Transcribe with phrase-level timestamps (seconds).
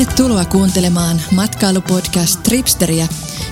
[0.00, 3.08] Tervetuloa kuuntelemaan matkailupodcast Tripsteriä,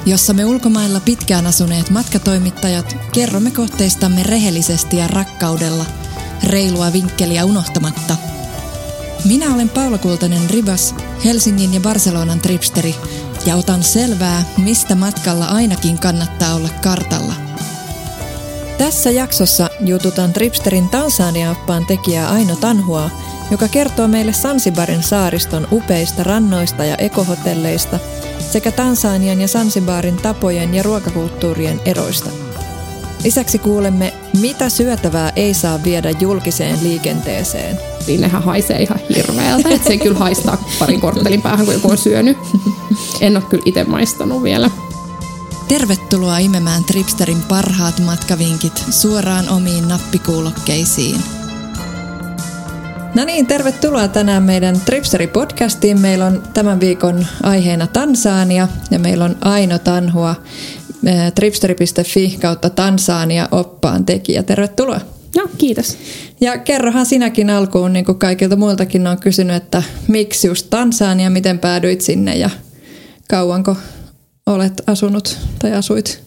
[0.07, 5.85] jossa me ulkomailla pitkään asuneet matkatoimittajat kerromme kohteistamme rehellisesti ja rakkaudella,
[6.45, 8.17] reilua vinkkeliä unohtamatta.
[9.25, 12.95] Minä olen Paula Kultanen Ribas, Helsingin ja Barcelonan tripsteri,
[13.47, 17.35] ja otan selvää, mistä matkalla ainakin kannattaa olla kartalla.
[18.79, 23.11] Tässä jaksossa jututan Tripsterin Tansania-oppaan tekijää Aino Tanhua,
[23.51, 27.99] joka kertoo meille Sansibarin saariston upeista rannoista ja ekohotelleista
[28.53, 32.31] sekä Tansanian ja Sansibarin tapojen ja ruokakulttuurien eroista.
[33.25, 37.79] Lisäksi kuulemme, mitä syötävää ei saa viedä julkiseen liikenteeseen.
[38.19, 42.37] Nehän haisee ihan hirveältä, että se kyllä haistaa parin korttelin päähän, kun joku on syönyt.
[43.21, 44.71] En ole kyllä itse maistanut vielä.
[45.69, 51.23] Tervetuloa imemään Tripsterin parhaat matkavinkit suoraan omiin nappikuulokkeisiin–
[53.15, 55.99] No niin, tervetuloa tänään meidän Tripsteri-podcastiin.
[56.01, 60.35] Meillä on tämän viikon aiheena Tansania ja meillä on Aino Tanhua,
[61.07, 64.43] eh, tripsteri.fi kautta Tansania oppaan tekijä.
[64.43, 65.01] Tervetuloa.
[65.37, 65.99] No, kiitos.
[66.41, 71.59] Ja kerrohan sinäkin alkuun, niin kuin kaikilta muiltakin on kysynyt, että miksi just Tansania, miten
[71.59, 72.51] päädyit sinne ja
[73.29, 73.77] kauanko
[74.47, 76.23] olet asunut tai asuit?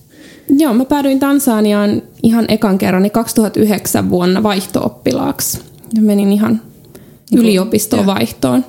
[0.50, 5.60] Joo, mä päädyin Tansaniaan ihan ekan kerran 2009 vuonna vaihto-oppilaaksi.
[6.00, 6.71] Menin ihan niin
[7.36, 8.66] yliopistoon vaihtoon.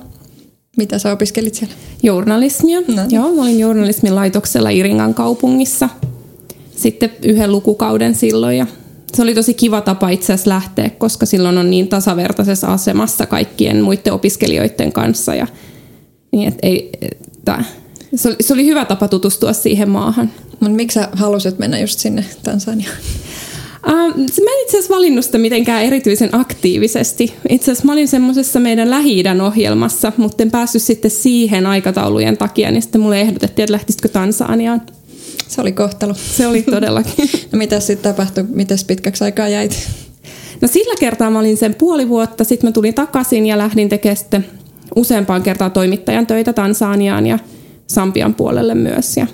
[0.77, 1.73] Mitä sä opiskelit siellä?
[2.03, 2.79] Journalismia.
[2.81, 3.15] No niin.
[3.15, 5.89] Joo, mä olin journalismin laitoksella Iringan kaupungissa.
[6.75, 8.67] Sitten yhden lukukauden silloin ja
[9.15, 13.81] se oli tosi kiva tapa itse asiassa lähteä, koska silloin on niin tasavertaisessa asemassa kaikkien
[13.81, 15.35] muiden opiskelijoiden kanssa.
[15.35, 15.47] Ja,
[16.31, 17.63] niin et ei, että,
[18.15, 20.31] se, oli, se oli hyvä tapa tutustua siihen maahan.
[20.59, 22.97] Mutta miksi sä halusit mennä just sinne Tansaniaan?
[23.87, 27.33] Uh, mä en itse asiassa valinnut sitä mitenkään erityisen aktiivisesti.
[27.49, 32.71] Itse asiassa mä olin semmoisessa meidän lähi ohjelmassa, mutta en päässyt sitten siihen aikataulujen takia,
[32.71, 34.81] niin sitten mulle ehdotettiin, että lähtisitkö Tansaniaan.
[35.47, 36.13] Se oli kohtalo.
[36.13, 37.29] Se oli todellakin.
[37.51, 38.43] no mitä sitten tapahtui?
[38.49, 39.89] Miten pitkäksi aikaa jäit?
[40.61, 44.17] No sillä kertaa mä olin sen puoli vuotta, sitten mä tulin takaisin ja lähdin tekemään
[44.17, 44.45] sitten
[44.95, 47.39] useampaan kertaan toimittajan töitä Tansaniaan ja
[47.87, 49.17] Sampian puolelle myös.
[49.17, 49.27] Ja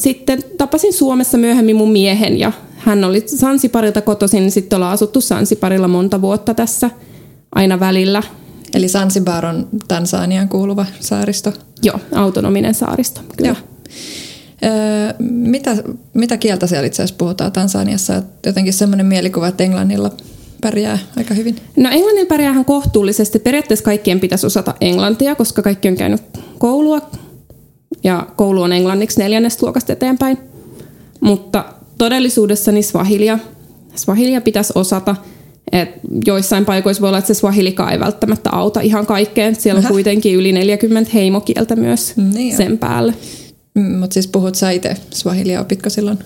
[0.00, 5.20] sitten tapasin Suomessa myöhemmin mun miehen ja hän oli Sansiparilta kotoisin, niin sitten ollaan asuttu
[5.20, 6.90] Sansiparilla monta vuotta tässä
[7.54, 8.22] aina välillä.
[8.74, 11.52] Eli Sansibar on Tansaniaan kuuluva saaristo?
[11.82, 13.48] Joo, autonominen saaristo, kyllä.
[13.48, 13.56] Joo.
[14.64, 15.76] Öö, mitä,
[16.14, 18.22] mitä kieltä siellä itse asiassa puhutaan Tansaniassa?
[18.46, 20.10] Jotenkin semmoinen mielikuva, että englannilla
[20.60, 21.56] pärjää aika hyvin.
[21.76, 23.38] No englannilla pärjäähän kohtuullisesti.
[23.38, 26.22] Periaatteessa kaikkien pitäisi osata englantia, koska kaikki on käynyt
[26.58, 27.00] koulua.
[28.04, 30.38] Ja koulu on englanniksi neljännestä luokasta eteenpäin.
[31.20, 31.64] Mutta
[31.98, 33.38] todellisuudessa niin swahilia,
[33.96, 35.16] swahilia pitäisi osata.
[35.72, 35.88] Et
[36.26, 39.54] joissain paikoissa voi olla, että se swahilikaan ei välttämättä auta ihan kaikkeen.
[39.54, 39.92] Siellä on Aha.
[39.92, 43.14] kuitenkin yli 40 heimokieltä myös niin sen päälle.
[43.74, 46.18] Mm, Mutta siis puhut sä itse swahilia, opitko silloin?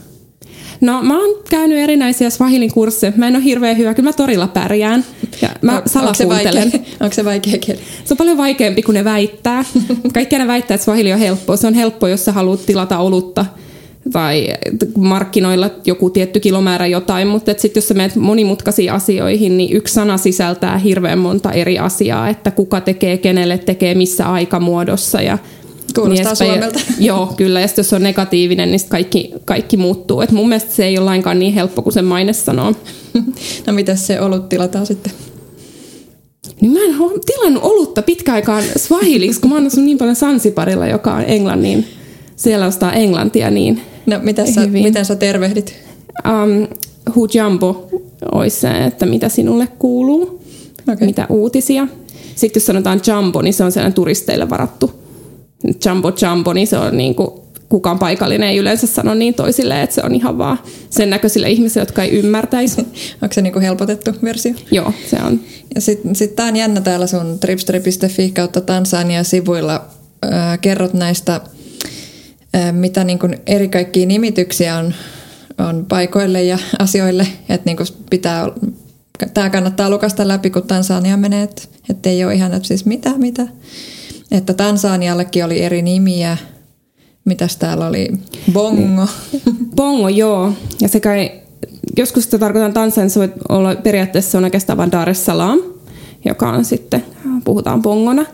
[0.84, 3.12] No mä oon käynyt erinäisiä swahilin kursseja.
[3.16, 5.04] Mä en ole hirveän hyvä, kyllä mä torilla pärjään.
[5.42, 6.62] Ja mä onko se, vaikea,
[7.00, 7.80] onko se vaikea kieli?
[8.04, 9.64] Se on paljon vaikeampi kuin ne väittää.
[10.14, 11.56] Kaikki ne väittää, että swahili on helppoa.
[11.56, 13.46] Se on helppo, jos sä haluat tilata olutta
[14.12, 14.48] tai
[14.96, 20.16] markkinoilla joku tietty kilomäärä jotain, mutta sitten jos sä menet monimutkaisiin asioihin, niin yksi sana
[20.16, 25.38] sisältää hirveän monta eri asiaa, että kuka tekee, kenelle tekee, missä aikamuodossa ja
[25.94, 26.80] Kuulostaa niin Suomelta.
[26.98, 27.60] Joo, kyllä.
[27.60, 30.20] Ja jos on negatiivinen, niin kaikki, kaikki muuttuu.
[30.20, 32.72] Et mun mielestä se ei ole lainkaan niin helppo kuin se maine sanoo.
[33.66, 35.12] no mitä se olut tilataan sitten?
[36.60, 41.14] Niin mä en ole tilannut olutta pitkäaikaan swahiliksi, kun mä oon niin paljon Sansiparilla, joka
[41.14, 41.86] on englannin.
[42.36, 45.74] Siellä ostaa englantia niin No, mitä sä, miten sä tervehdit?
[46.28, 46.68] Um,
[47.14, 47.88] hujambo
[48.32, 50.42] olisi se, että mitä sinulle kuuluu,
[50.92, 51.06] okay.
[51.06, 51.86] mitä uutisia.
[52.34, 55.03] Sitten jos sanotaan jumbo, niin se on sellainen turisteille varattu.
[55.86, 57.30] Jumbo jumbo, niin se on niin kuin,
[57.68, 60.58] kukaan paikallinen ei yleensä sano niin toisille, että se on ihan vaan
[60.90, 62.80] sen näköisille ihmisille, jotka ei ymmärtäisi.
[63.22, 64.54] Onko se niin kuin helpotettu versio?
[64.70, 65.40] Joo, se on.
[65.74, 69.84] Ja sitten sit tämä on jännä täällä sun tripsteri.fi kautta Tansania-sivuilla.
[70.24, 71.40] Äh, kerrot näistä
[72.72, 74.94] mitä niin kuin eri kaikkia nimityksiä on,
[75.58, 78.48] on paikoille ja asioille, että niin kuin pitää,
[79.34, 81.48] tämä kannattaa lukasta läpi, kun Tansania menee,
[81.90, 83.46] että ei ole ihan, että siis mitä, mitä.
[84.30, 86.36] Että Tansaniallekin oli eri nimiä,
[87.24, 88.08] mitäs täällä oli,
[88.52, 89.08] bongo.
[89.76, 90.52] Bongo, joo.
[90.80, 91.32] Ja se kai,
[91.96, 95.58] joskus sitä tarkoitan Tansania, se voi olla periaatteessa on oikeastaan vain Dar es Salaam,
[96.24, 97.04] joka on sitten,
[97.44, 98.24] puhutaan bongona.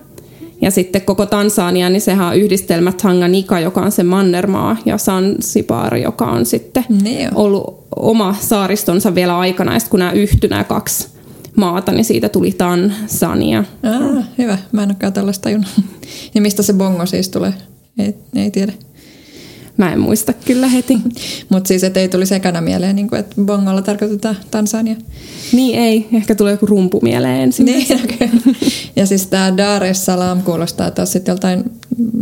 [0.61, 5.97] Ja sitten koko Tansania, niin sehän on yhdistelmä Tanganyika, joka on se mannermaa, ja Zanzibar,
[5.97, 9.73] joka on sitten niin ollut oma saaristonsa vielä aikana.
[9.73, 11.09] Ja sitten kun nämä yhtyi nämä kaksi
[11.57, 13.65] maata, niin siitä tuli Tansania.
[13.83, 15.71] Ah, hyvä, mä en olekaan tällaista tajunnut.
[16.35, 17.55] Ja mistä se bongo siis tulee?
[17.99, 18.73] Ei, ei tiedä.
[19.77, 20.99] Mä en muista kyllä heti.
[21.51, 24.97] Mutta siis, että ei tuli sekana mieleen, niin kuin, että bongolla tarkoitetaan Tansania.
[25.53, 27.67] Niin ei, ehkä tulee joku rumpu mieleen ensin.
[27.67, 28.29] Niin, okay.
[28.97, 31.65] Ja siis tämä Dar es Salaam kuulostaa taas sitten joltain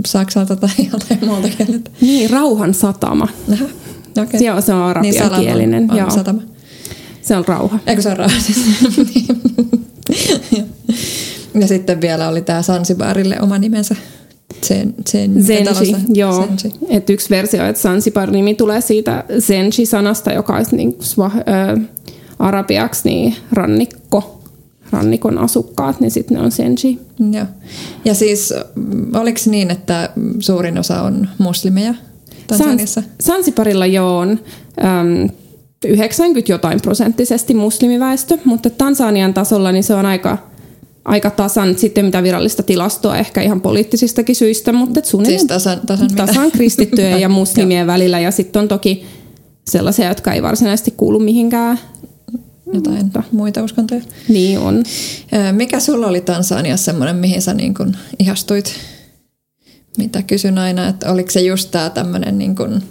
[0.07, 1.91] saksalta tai joltain muulta kieleltä.
[2.01, 3.29] Niin, rauhan satama.
[3.53, 3.65] Aha,
[4.23, 4.41] okay.
[4.41, 5.87] Joo, se on arabiankielinen.
[5.87, 6.43] Niin, satama.
[7.29, 7.79] Se on rauha.
[7.87, 8.59] Eikö se ole rauha siis?
[11.61, 13.97] ja sitten vielä oli tämä Sansibarille oma nimensä.
[14.67, 16.49] Zen, zen, Zenji, joo.
[16.57, 16.79] Zenji.
[16.89, 21.81] Et yksi versio, että Zanzibar-nimi tulee siitä Zenji-sanasta, joka olisi niin swa, ö,
[22.39, 24.43] arabiaksi niin rannikko,
[24.91, 26.99] rannikon asukkaat, niin sitten ne on Zenji.
[27.33, 27.47] Joo.
[28.05, 30.11] Ja siis mm, oliko niin, että
[30.41, 31.95] suurin osa on muslimeja
[32.47, 33.01] Tansaniassa?
[33.01, 35.29] Sans- Zanzibarilla joo on äm,
[35.87, 40.39] 90 jotain prosenttisesti muslimiväestö, mutta Tansanian tasolla niin se on aika,
[41.05, 46.07] aika tasan, sitten mitä virallista tilastoa ehkä ihan poliittisistakin syistä, mutta suunnilleen Siis tasan, tasan,
[46.11, 46.27] mitä?
[46.27, 49.07] tasan kristittyjen ja muslimien välillä ja sitten on toki
[49.69, 51.79] sellaisia, jotka ei varsinaisesti kuulu mihinkään.
[52.73, 54.01] Jotain muita uskontoja.
[54.29, 54.85] Niin on.
[55.53, 58.75] Mikä sulla oli Tansaniassa semmoinen, mihin sä niin kun ihastuit?
[59.99, 62.83] Mitä kysyn aina, että oliko se just tämä tämmöinen niin kun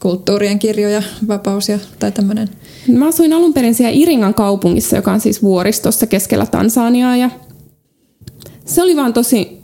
[0.00, 2.48] kulttuurien kirjo ja vapaus ja, tai tämmöinen?
[2.88, 7.30] Mä asuin alun perin siellä Iringan kaupungissa, joka on siis vuoristossa keskellä Tansaniaa ja
[8.64, 9.58] se oli vaan tosi,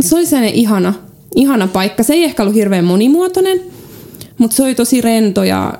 [0.00, 0.94] se oli sellainen ihana,
[1.36, 2.02] ihana paikka.
[2.02, 3.60] Se ei ehkä ollut hirveän monimuotoinen,
[4.38, 5.78] mutta se oli tosi rento ja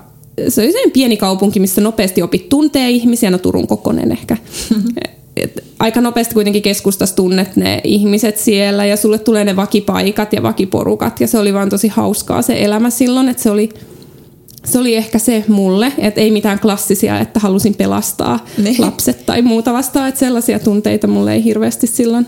[0.49, 4.37] se oli sellainen pieni kaupunki, missä nopeasti opit tuntee ihmisiä, no Turun kokonen ehkä.
[5.37, 10.43] Et aika nopeasti kuitenkin keskustassa tunnet ne ihmiset siellä ja sulle tulee ne vakipaikat ja
[10.43, 13.69] vakiporukat ja se oli vaan tosi hauskaa se elämä silloin, että se oli,
[14.65, 18.77] se oli ehkä se mulle, että ei mitään klassisia, että halusin pelastaa Niin.
[18.79, 22.27] lapset tai muuta vastaan, että sellaisia tunteita mulle ei hirveästi silloin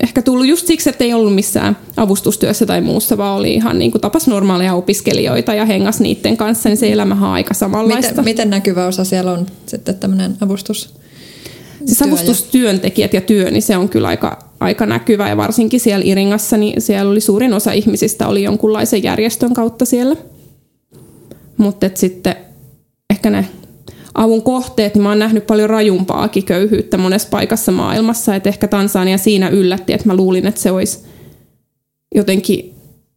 [0.00, 3.90] ehkä tullut just siksi, että ei ollut missään avustustyössä tai muussa, vaan oli ihan niin
[3.90, 8.10] kuin tapas normaaleja opiskelijoita ja hengas niiden kanssa, niin se elämähän on aika samanlaista.
[8.10, 10.94] Miten, miten näkyvä osa siellä on sitten tämmöinen avustus?
[11.86, 15.80] Siis työ ja- avustustyöntekijät ja työ, niin se on kyllä aika, aika näkyvä ja varsinkin
[15.80, 20.16] siellä Iringassa, niin siellä oli suurin osa ihmisistä oli jonkunlaisen järjestön kautta siellä.
[21.56, 22.36] Mutta sitten
[23.10, 23.48] ehkä ne
[24.14, 29.18] avun kohteet, niin mä oon nähnyt paljon rajumpaakin köyhyyttä monessa paikassa maailmassa, että ehkä Tansania
[29.18, 30.98] siinä yllätti, että mä luulin, että se olisi
[32.14, 32.74] jotenkin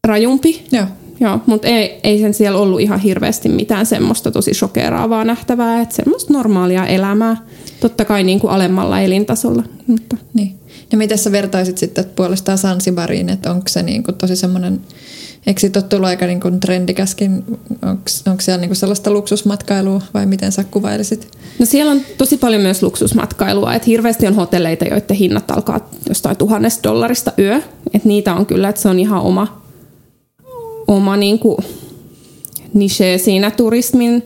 [0.08, 0.66] rajumpi.
[0.72, 0.86] Joo.
[1.19, 5.96] Joo, mutta ei, ei sen siellä ollut ihan hirveästi mitään semmoista tosi shokeraavaa nähtävää, että
[5.96, 7.38] semmoista normaalia elämää,
[7.80, 9.64] totta kai niin kuin alemmalla elintasolla.
[9.88, 10.60] Mutta Niin.
[10.92, 14.81] Ja miten sä vertaisit sitten puolestaan Sansibariin, että onko se niin kuin tosi semmoinen,
[15.48, 17.44] eikö siitä ole tullut aika niin kuin trendikäskin,
[18.28, 21.31] onko siellä niin kuin sellaista luksusmatkailua vai miten sä kuvailisit?
[21.60, 26.38] No siellä on tosi paljon myös luksusmatkailua, että hirveästi on hotelleita, joiden hinnat alkaa jostain
[26.38, 27.62] tuhannesta dollarista yö.
[27.94, 29.62] Että niitä on kyllä, että se on ihan oma,
[30.88, 31.57] oma niin kuin
[32.74, 34.24] niche siinä turismin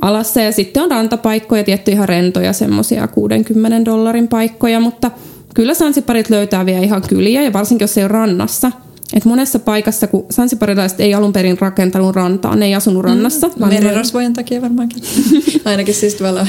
[0.00, 0.40] alassa.
[0.40, 5.10] Ja sitten on rantapaikkoja, tietty ihan rentoja, semmoisia 60 dollarin paikkoja, mutta
[5.54, 8.72] kyllä Sansiparit löytää vielä ihan kyliä ja varsinkin jos se ei ole rannassa.
[9.14, 13.48] Et monessa paikassa, kun sansiparilaiset ei alun perin rakentanut rantaa, ne ei asunut rannassa.
[13.48, 15.02] Mm, vaan merirosvojen takia varmaankin.
[15.64, 16.46] Ainakin siis tuolla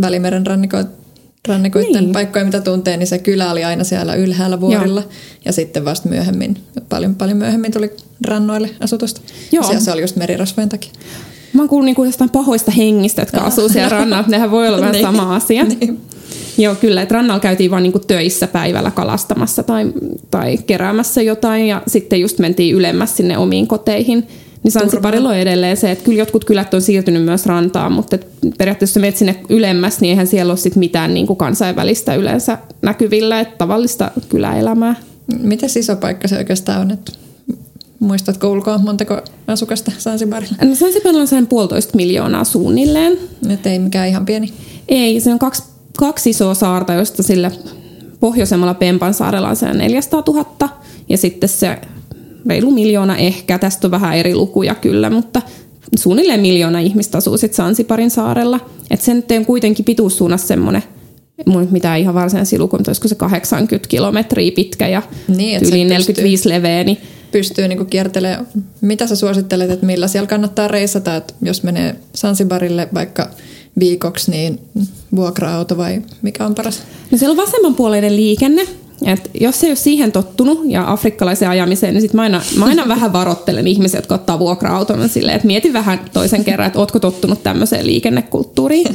[0.00, 0.86] Välimeren rannikoit,
[1.48, 2.00] rannikoiden Niin.
[2.04, 2.12] niin.
[2.12, 5.00] paikkoja, mitä tuntee, niin se kylä oli aina siellä ylhäällä vuorilla.
[5.00, 5.10] Joo.
[5.44, 6.56] Ja sitten vasta myöhemmin,
[6.88, 7.90] paljon, paljon myöhemmin tuli
[8.26, 9.20] rannoille asutusta.
[9.52, 9.70] Joo.
[9.72, 9.80] Joo.
[9.80, 10.90] Se oli just merirosvojen takia.
[11.52, 14.24] Mä oon kuullut niinku jostain pahoista hengistä, jotka asuu siellä rannalla.
[14.28, 15.02] Nehän voi olla vähän Niin.
[15.02, 15.64] sama asia.
[15.64, 16.00] Niin.
[16.58, 17.02] Joo, kyllä.
[17.02, 19.92] Että rannalla käytiin vaan niinku töissä päivällä kalastamassa tai,
[20.30, 24.26] tai keräämässä jotain ja sitten just mentiin ylemmäs sinne omiin koteihin.
[24.62, 28.18] Niin Sansiparilla on edelleen se, että kyllä jotkut kylät on siirtynyt myös rantaan, mutta
[28.58, 33.56] periaatteessa menet sinne ylemmäs, niin eihän siellä ole sit mitään niinku kansainvälistä yleensä näkyvillä, että
[33.58, 34.94] tavallista kyläelämää.
[35.38, 36.90] Miten iso paikka se oikeastaan on?
[36.90, 37.12] Että
[38.00, 40.56] muistatko ulkoa montako asukasta Sansibarilla?
[40.64, 43.18] No Sansiparilla on sellainen puolitoista miljoonaa suunnilleen.
[43.48, 44.52] Että ei mikään ihan pieni.
[44.88, 45.62] Ei, se on kaksi,
[45.98, 47.50] kaksi isoa saarta, joista sillä
[48.20, 50.68] pohjoisemmalla Pempan saarella on se 400 000
[51.08, 51.78] ja sitten se
[52.46, 55.42] reilu miljoona ehkä, tästä on vähän eri lukuja kyllä, mutta
[55.98, 58.60] suunnilleen miljoona ihmistä asuu sitten Sansiparin saarella.
[58.90, 60.82] Että se nyt on kuitenkin pituussuunnassa semmoinen,
[61.46, 65.84] nyt mitään ihan varsinaisia lukuja, mutta olisiko se 80 kilometriä pitkä ja Niin, yli pystyy-
[65.84, 66.98] 45 leveä, niin
[67.32, 68.46] pystyy niinku kiertelemään.
[68.80, 73.30] Mitä sä suosittelet, että millä siellä kannattaa reissata, että jos menee Sansibarille vaikka
[73.78, 74.58] viikoksi, niin
[75.16, 76.82] vuokra-auto vai mikä on paras?
[77.10, 78.66] No siellä on vasemmanpuoleinen liikenne.
[79.06, 82.88] Et jos ei ole siihen tottunut ja afrikkalaiseen ajamiseen, niin sit mä aina, mä aina
[82.88, 87.42] vähän varoittelen ihmisiä, jotka ottaa vuokra-auton silleen, että mieti vähän toisen kerran, että ootko tottunut
[87.42, 88.86] tämmöiseen liikennekulttuuriin.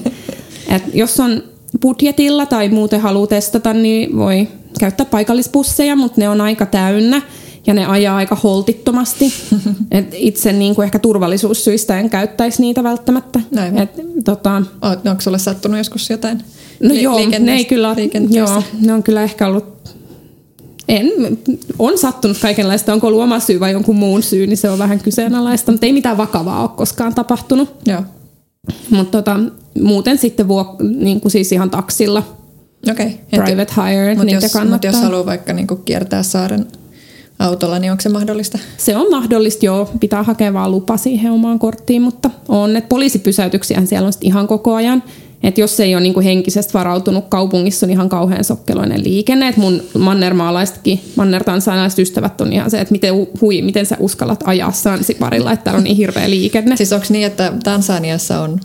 [0.69, 1.43] Et jos on
[1.81, 4.47] budjetilla tai muuten haluaa testata, niin voi
[4.79, 7.21] käyttää paikallisbusseja, mutta ne on aika täynnä
[7.67, 9.33] ja ne ajaa aika holtittomasti.
[9.91, 13.39] Et itse niin kuin ehkä turvallisuussyistä en käyttäisi niitä välttämättä.
[13.81, 16.43] Et, tota, Onko sulle sattunut joskus jotain
[16.83, 17.95] No li- joo, ne, ei kyllä,
[18.29, 19.65] joo, ne on kyllä ehkä ollut
[20.87, 21.11] en,
[21.79, 22.93] on sattunut kaikenlaista.
[22.93, 25.71] Onko ollut oma syy vai jonkun muun syy, niin se on vähän kyseenalaista.
[25.71, 27.69] Mutta ei mitään vakavaa ole koskaan tapahtunut.
[27.85, 28.01] Joo.
[28.89, 29.39] Mutta tota,
[29.81, 32.23] muuten sitten vuok, niin kuin siis ihan taksilla.
[32.91, 33.11] Okay.
[33.29, 34.75] Private hire, mutta niitä jos, kannattaa.
[34.75, 36.67] Mutta jos haluaa vaikka niin kuin kiertää saaren
[37.39, 38.59] autolla, niin onko se mahdollista?
[38.77, 39.91] Se on mahdollista, joo.
[39.99, 42.75] Pitää hakea vaan lupa siihen omaan korttiin, mutta on.
[42.77, 45.03] Että poliisipysäytyksiä siellä on ihan koko ajan.
[45.43, 49.47] Et jos ei ole niinku henkisesti varautunut kaupungissa, on ihan kauhean sokkeloinen liikenne.
[49.47, 54.71] Et mun mannermaalaisetkin, mannertansainalaiset ystävät on ihan se, että miten, hui, miten sä uskallat ajaa
[54.71, 56.75] Sansiparilla, että täällä on niin hirveä liikenne.
[56.77, 58.59] Siis onko niin, että Tansaniassa on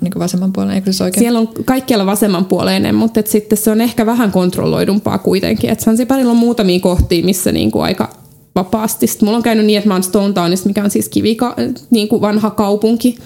[0.00, 1.22] niin vasemmanpuoleinen, eikö se oikein?
[1.22, 5.70] Siellä on kaikkialla vasemmanpuoleinen, mutta et sitten se on ehkä vähän kontrolloidumpaa kuitenkin.
[5.70, 8.16] Et Sansiparilla on muutamia kohtia, missä niinku aika
[8.54, 9.06] vapaasti.
[9.06, 11.56] Sitten mulla on käynyt niin, että mä oon Stone Townissa, mikä on siis kivika,
[11.90, 13.16] niin kuin vanha kaupunki,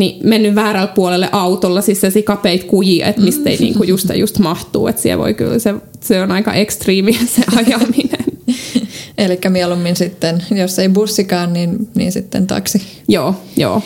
[0.00, 4.38] niin mennyt väärällä puolelle autolla, siis se kapeit kujia, että mistä ei niinku just, just
[4.38, 8.24] mahtuu, että siellä voi kyllä, se, se on aika ekstriimi se ajaminen.
[9.18, 12.82] Eli mieluummin sitten, jos ei bussikaan, niin, niin sitten taksi.
[13.08, 13.82] Joo, joo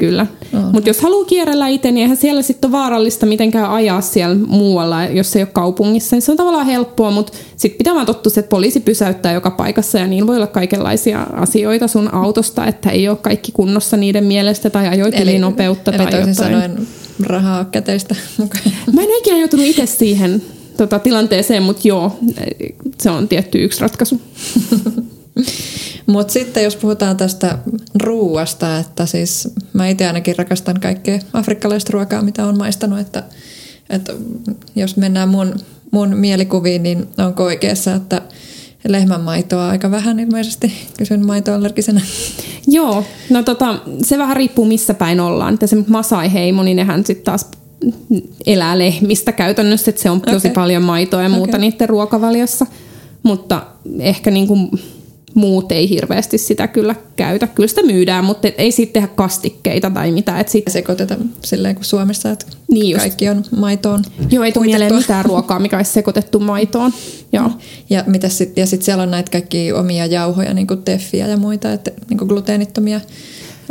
[0.00, 0.26] kyllä.
[0.54, 0.72] Oh.
[0.72, 5.04] Mutta jos haluaa kierrellä itse, niin eihän siellä sitten ole vaarallista mitenkään ajaa siellä muualla,
[5.04, 6.16] jos ei ole kaupungissa.
[6.16, 9.98] Niin se on tavallaan helppoa, mutta sitten pitää vaan tottua, että poliisi pysäyttää joka paikassa
[9.98, 14.70] ja niin voi olla kaikenlaisia asioita sun autosta, että ei ole kaikki kunnossa niiden mielestä
[14.70, 15.90] tai ajoit eli, nopeutta.
[15.90, 16.34] Eli tai jotain.
[16.34, 16.86] sanoen
[17.22, 18.64] rahaa käteistä mukaan.
[18.92, 20.42] Mä en ikinä joutunut itse siihen
[20.80, 22.18] tota, tilanteeseen, mutta joo,
[23.00, 24.20] se on tietty yksi ratkaisu.
[26.06, 27.58] Mutta sitten jos puhutaan tästä
[28.02, 33.22] ruuasta, että siis mä itse ainakin rakastan kaikkea afrikkalaista ruokaa, mitä on maistanut, että,
[33.90, 34.12] että
[34.76, 35.54] jos mennään mun,
[35.90, 38.22] mun mielikuviin, niin onko oikeassa, että
[38.88, 40.72] lehmän maitoa aika vähän ilmeisesti.
[40.98, 42.00] Kysyn maitoallergisenä.
[42.66, 45.54] Joo, no tota, se vähän riippuu missä päin ollaan.
[45.54, 47.46] Että se Masai-heimo, niin nehän sitten taas
[48.46, 50.50] elää lehmistä käytännössä, että se on tosi okay.
[50.50, 51.60] paljon maitoa ja muuta okay.
[51.60, 52.66] niiden ruokavaliossa.
[53.22, 53.66] Mutta
[54.00, 54.70] ehkä niin kuin
[55.34, 57.46] muut ei hirveästi sitä kyllä käytä.
[57.46, 60.40] Kyllä sitä myydään, mutta ei siitä tehdä kastikkeita tai mitä.
[60.40, 60.64] Et sit...
[60.68, 65.58] Sekoiteta silleen kuin Suomessa, että niin kaikki on maitoon Joo, ei tule mieleen mitään ruokaa,
[65.58, 66.92] mikä olisi sekoitettu maitoon.
[67.32, 67.50] Joo.
[67.90, 71.36] Ja, mitä sit, ja sitten siellä on näitä kaikki omia jauhoja, niin kuin teffiä ja
[71.36, 73.00] muita, että niin kuin gluteenittomia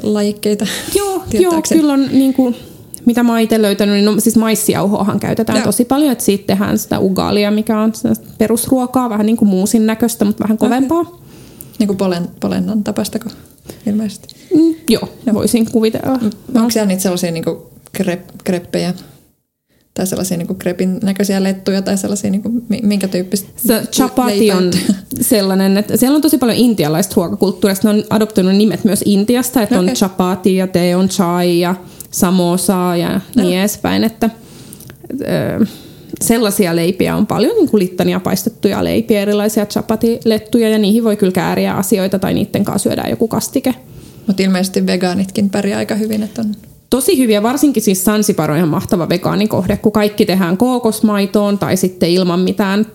[0.03, 0.67] lajikkeita.
[0.95, 2.55] Joo, joo kyllä on niin kuin,
[3.09, 5.65] mitä mä itse löytänyt, niin no, siis maissiauhoahan käytetään Joo.
[5.65, 7.93] tosi paljon, että siitä tehdään sitä ugalia, mikä on
[8.37, 10.99] perusruokaa, vähän niin kuin muusin näköistä, mutta vähän kovempaa.
[10.99, 11.19] Okay.
[11.79, 13.29] Niin kuin polen, polennan tapastako
[13.85, 14.35] ilmeisesti?
[14.55, 16.17] Mm, joo, joo, voisin kuvitella.
[16.17, 16.29] No.
[16.55, 17.43] Onko siellä niitä sellaisia niin
[17.91, 18.93] krep, kreppejä
[19.93, 24.71] tai sellaisia niin krepin näköisiä lettuja tai sellaisia, niin kuin, minkä tyyppistä Se chapati on
[25.21, 27.91] sellainen, että siellä on tosi paljon intialaista ruokakulttuurista.
[27.93, 29.89] Ne on adoptoinut nimet myös Intiasta, että okay.
[29.89, 31.75] on chapati ja te on chai ja
[32.11, 33.43] samosa ja no.
[33.43, 34.03] niin edespäin.
[34.03, 34.29] Että,
[35.21, 35.65] öö,
[36.21, 41.31] sellaisia leipiä on paljon, niin kuin littania paistettuja leipiä, erilaisia chapati-lettuja, ja niihin voi kyllä
[41.31, 43.75] kääriä asioita tai niiden kanssa syödään joku kastike.
[44.27, 46.55] Mutta ilmeisesti vegaanitkin pärjää aika hyvin, että on
[46.89, 52.09] Tosi hyviä, varsinkin siis Sansiparo on ihan mahtava vegaanikohde, kun kaikki tehdään kookosmaitoon tai sitten
[52.09, 52.85] ilman mitään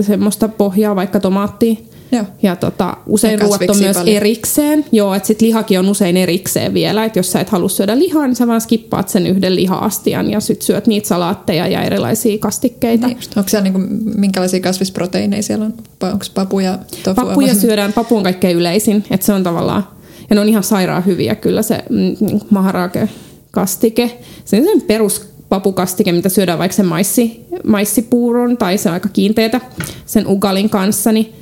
[0.00, 1.76] semmoista pohjaa, vaikka tomaattia
[2.16, 2.24] Joo.
[2.42, 4.16] Ja tota, usein ruoat on myös paljon.
[4.16, 4.84] erikseen.
[4.92, 7.04] Joo, että sit lihakin on usein erikseen vielä.
[7.04, 10.40] Että jos sä et halua syödä lihaa, niin sä vaan skippaat sen yhden liha-astian ja
[10.40, 13.06] sit syöt niitä salaatteja ja erilaisia kastikkeita.
[13.06, 13.80] Niin Onko siellä niinku,
[14.18, 15.74] minkälaisia kasvisproteiineja siellä on?
[16.02, 17.24] Onko papuja, tofua?
[17.24, 17.56] Papuja vai?
[17.56, 19.04] syödään, papu on kaikkein yleisin.
[19.10, 19.86] Että se on tavallaan,
[20.30, 23.08] ja ne on ihan sairaan hyviä kyllä se mm, maharake
[23.50, 24.18] kastike.
[24.44, 29.08] Se on sen perus papukastike, mitä syödään vaikka sen maissi, maissipuuron tai se on aika
[29.08, 29.60] kiinteitä
[30.06, 31.32] sen ugalin kanssa, niin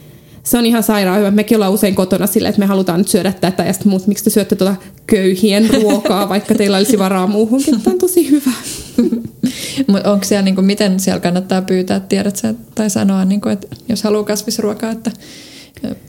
[0.43, 1.31] se on ihan sairaan hyvä.
[1.31, 4.25] Mekin ollaan usein kotona silleen, että me halutaan nyt syödä tätä ja sitten muut, miksi
[4.25, 7.81] te syötte tuota köyhien ruokaa, vaikka teillä olisi varaa muuhunkin.
[7.81, 8.51] Tämä on tosi hyvä.
[9.89, 13.53] Mutta onko siellä, niin kuin, miten siellä kannattaa pyytää, tiedät sä, tai sanoa, niin kuin,
[13.53, 15.11] että jos haluaa kasvisruokaa, että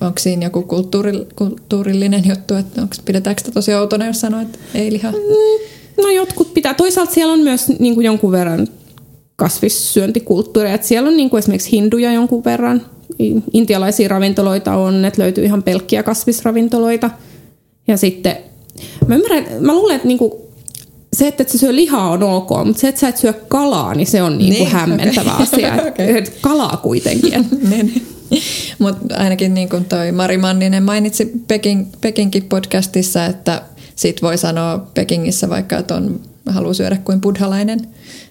[0.01, 4.59] onko siinä joku kulttuuri, kulttuurillinen juttu, että onko, pidetäänkö sitä tosi outona, jos sanoo, että
[4.75, 5.11] ei liha?
[5.11, 6.73] Mm, no jotkut pitää.
[6.73, 8.67] Toisaalta siellä on myös niin kuin jonkun verran
[9.35, 10.73] kasvissyöntikulttuuria.
[10.73, 12.85] Että siellä on niin kuin esimerkiksi hinduja jonkun verran,
[13.53, 17.09] intialaisia ravintoloita on, että löytyy ihan pelkkiä kasvisravintoloita.
[17.87, 18.37] Ja sitten
[19.07, 20.51] mä ymmärrän, mä luulen, että niinku,
[21.13, 24.07] se, että se syö lihaa on ok, mutta se, että sä et syö kalaa, niin
[24.07, 25.43] se on niinku niin, hämmentävä okay.
[25.53, 25.73] asia.
[25.73, 26.23] okay.
[26.41, 27.47] Kalaa kuitenkin.
[27.69, 28.07] niin.
[28.79, 33.61] Mutta ainakin niin kuin toi Mari Manninen mainitsi Peking, Pekinkin podcastissa, että
[33.95, 37.79] sit voi sanoa Pekingissä vaikka, että on haluaa syödä kuin buddhalainen,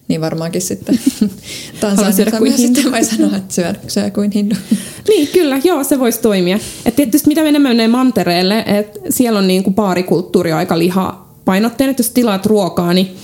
[0.08, 1.00] niin varmaankin sitten
[1.82, 2.74] Haluaa syödä kuin hindu.
[2.74, 4.54] sitten voi sanoa, että syö, syö kuin hindu.
[5.08, 6.58] Niin, kyllä, joo, se voisi toimia.
[6.86, 11.90] Et tietysti mitä enemmän menee mantereelle, että siellä on niin kuin baarikulttuuri aika liha painotteinen,
[11.90, 13.16] että jos tilaat ruokaa, niin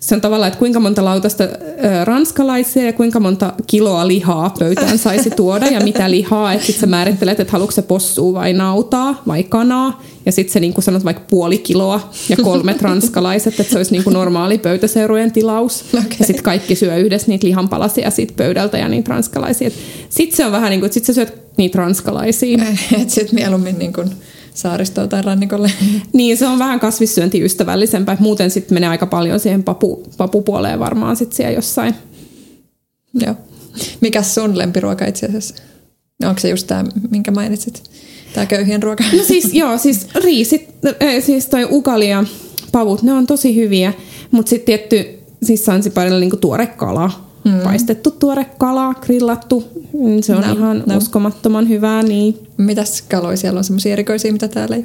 [0.00, 1.44] se on tavallaan, että kuinka monta lautasta
[2.04, 6.52] ranskalaisia ja kuinka monta kiloa lihaa pöytään saisi tuoda ja mitä lihaa.
[6.52, 10.02] Että sitten sä määrittelet, että haluatko se possua vai nautaa vai kanaa.
[10.26, 13.92] Ja sitten se niin kuin sanot vaikka puoli kiloa ja kolmet ranskalaiset, että se olisi
[13.92, 15.84] niin kuin normaali pöytäseurujen tilaus.
[15.94, 16.04] Okay.
[16.20, 19.70] Ja sitten kaikki syö yhdessä niitä lihanpalasia siitä pöydältä ja niitä ranskalaisia.
[20.08, 22.58] Sitten se on vähän niin kuin, että sitten sä syöt niitä ranskalaisia.
[23.02, 24.10] Että sitten mieluummin niin kuin
[24.58, 25.72] saaristoon tai rannikolle.
[26.12, 28.16] Niin, se on vähän kasvissyöntiystävällisempää.
[28.20, 31.94] Muuten sitten menee aika paljon siihen papu, papupuoleen varmaan sitten siellä jossain.
[33.14, 33.34] Joo.
[34.00, 35.54] Mikä sun lempiruoka itse asiassa?
[36.24, 37.82] Onko se just tämä, minkä mainitsit?
[38.34, 39.04] Tämä köyhien ruoka?
[39.16, 42.24] No siis, joo, siis riisit, äh, siis toi ukali ja
[42.72, 43.92] pavut, ne on tosi hyviä.
[44.30, 47.60] Mutta sitten tietty, siis Sansiparilla niinku tuore kala Mm.
[47.60, 50.96] Paistettu tuore kala, grillattu, mm, se on no, ihan no.
[50.96, 52.02] uskomattoman hyvää.
[52.02, 52.38] Niin.
[52.56, 54.82] Mitäs kaloja siellä on semmoisia erikoisia, mitä täällä ei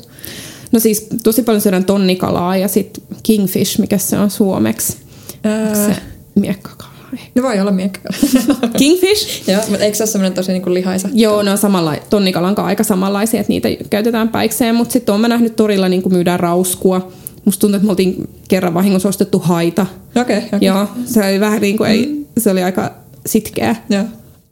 [0.72, 4.98] No siis tosi paljon syödään tonnikalaa ja sitten kingfish, mikä se on suomeksi.
[5.43, 5.75] Ää...
[5.75, 5.96] Se
[6.36, 6.93] miekkakalaa.
[7.36, 8.70] No voi olla miekkakalaa.
[8.77, 9.50] Kingfish?
[9.50, 11.10] Joo, mutta eikö se ole semmoinen tosi niin lihaisa?
[11.13, 15.55] Joo, ne on samalla, tonnikalan aika samanlaisia, että niitä käytetään päikseen, mutta sitten olen nähnyt
[15.55, 17.12] torilla niin kuin myydään rauskua
[17.46, 19.86] Musta tuntuu, että me oltiin kerran vahingossa ostettu haita.
[20.15, 20.60] Okei, okay, okay.
[20.62, 22.23] Joo, se oli vähän niin kuin, ei, mm.
[22.38, 22.94] Se oli aika
[23.25, 23.75] sitkeä.
[23.90, 24.04] Joo.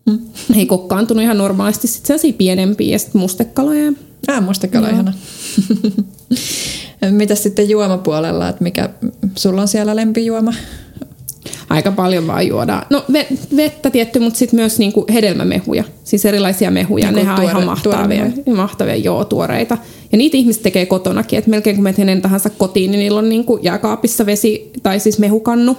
[0.05, 0.19] Mm.
[0.55, 1.87] Ei kokkaantunut ihan normaalisti.
[1.87, 3.91] Sitten sellaisia pienempiä ja sitten mustekaloja.
[4.27, 5.13] Ah, mustekaloja, ihana.
[7.11, 8.89] Mitäs sitten juomapuolella, että mikä
[9.35, 10.53] sulla on siellä lempijuoma?
[11.71, 12.85] aika paljon vaan juodaan.
[12.89, 13.05] No
[13.55, 17.05] vettä tietty, mutta sitten myös niinku hedelmämehuja, siis erilaisia mehuja.
[17.05, 19.77] Niin Nehän on ihan mahtavia, mahtavia, joo, tuoreita.
[20.11, 23.29] Ja niitä ihmiset tekee kotonakin, että melkein kun menet kenen tahansa kotiin, niin niillä on
[23.29, 25.77] niinku jääkaapissa vesi tai siis mehukannu,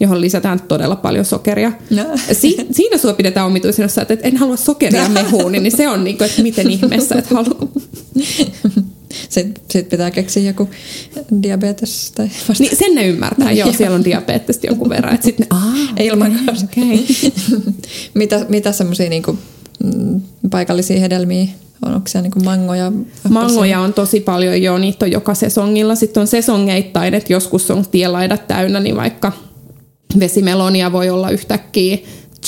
[0.00, 1.72] johon lisätään todella paljon sokeria.
[1.90, 2.04] No.
[2.32, 6.42] Si- siinä sua pidetään omituisena, että en halua sokeria mehuun, niin se on niinku, että
[6.42, 7.68] miten ihmeessä et halua.
[9.28, 10.68] Sitten sit pitää keksiä joku
[11.42, 12.62] diabetes tai vasta.
[12.62, 15.14] Niin, sen ne ymmärtää, joo, siellä on diabetesta jonkun verran.
[15.14, 15.46] Että sitten
[15.96, 16.98] ne, ilman okay.
[18.14, 19.38] mitä, mitä semmoisia niinku,
[19.84, 20.20] mm,
[20.50, 21.48] paikallisia hedelmiä
[21.86, 22.92] on, onko siellä niinku mangoja?
[23.28, 25.94] Mangoja on tosi paljon, joo, niitä on joka sesongilla.
[25.94, 29.32] Sitten on sesongeittain, että joskus on tielaidat täynnä, niin vaikka
[30.18, 31.98] vesimelonia voi olla yhtäkkiä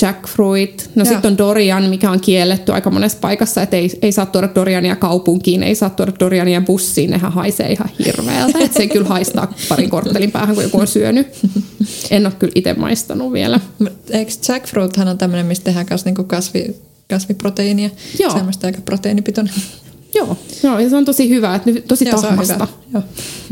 [0.01, 0.89] jackfruit.
[0.95, 4.49] No sitten on Dorian, mikä on kielletty aika monessa paikassa, että ei, ei saa tuoda
[4.55, 8.59] Doriania kaupunkiin, ei saa tuoda Doriania bussiin, nehän haisee ihan hirveältä.
[8.59, 11.27] että se kyllä haistaa parin korttelin päähän, kun joku on syönyt.
[12.11, 13.59] En ole kyllä itse maistanut vielä.
[14.09, 16.75] Eikö jackfruithan on tämmöinen, mistä tehdään myös niinku kasvi,
[17.09, 17.89] kasviproteiinia?
[18.19, 18.31] Joo.
[18.31, 19.53] Semmoista aika proteiinipitoinen.
[20.15, 22.67] Joo, joo, ja se on tosi hyvä, että tosi Joo, tahmasta.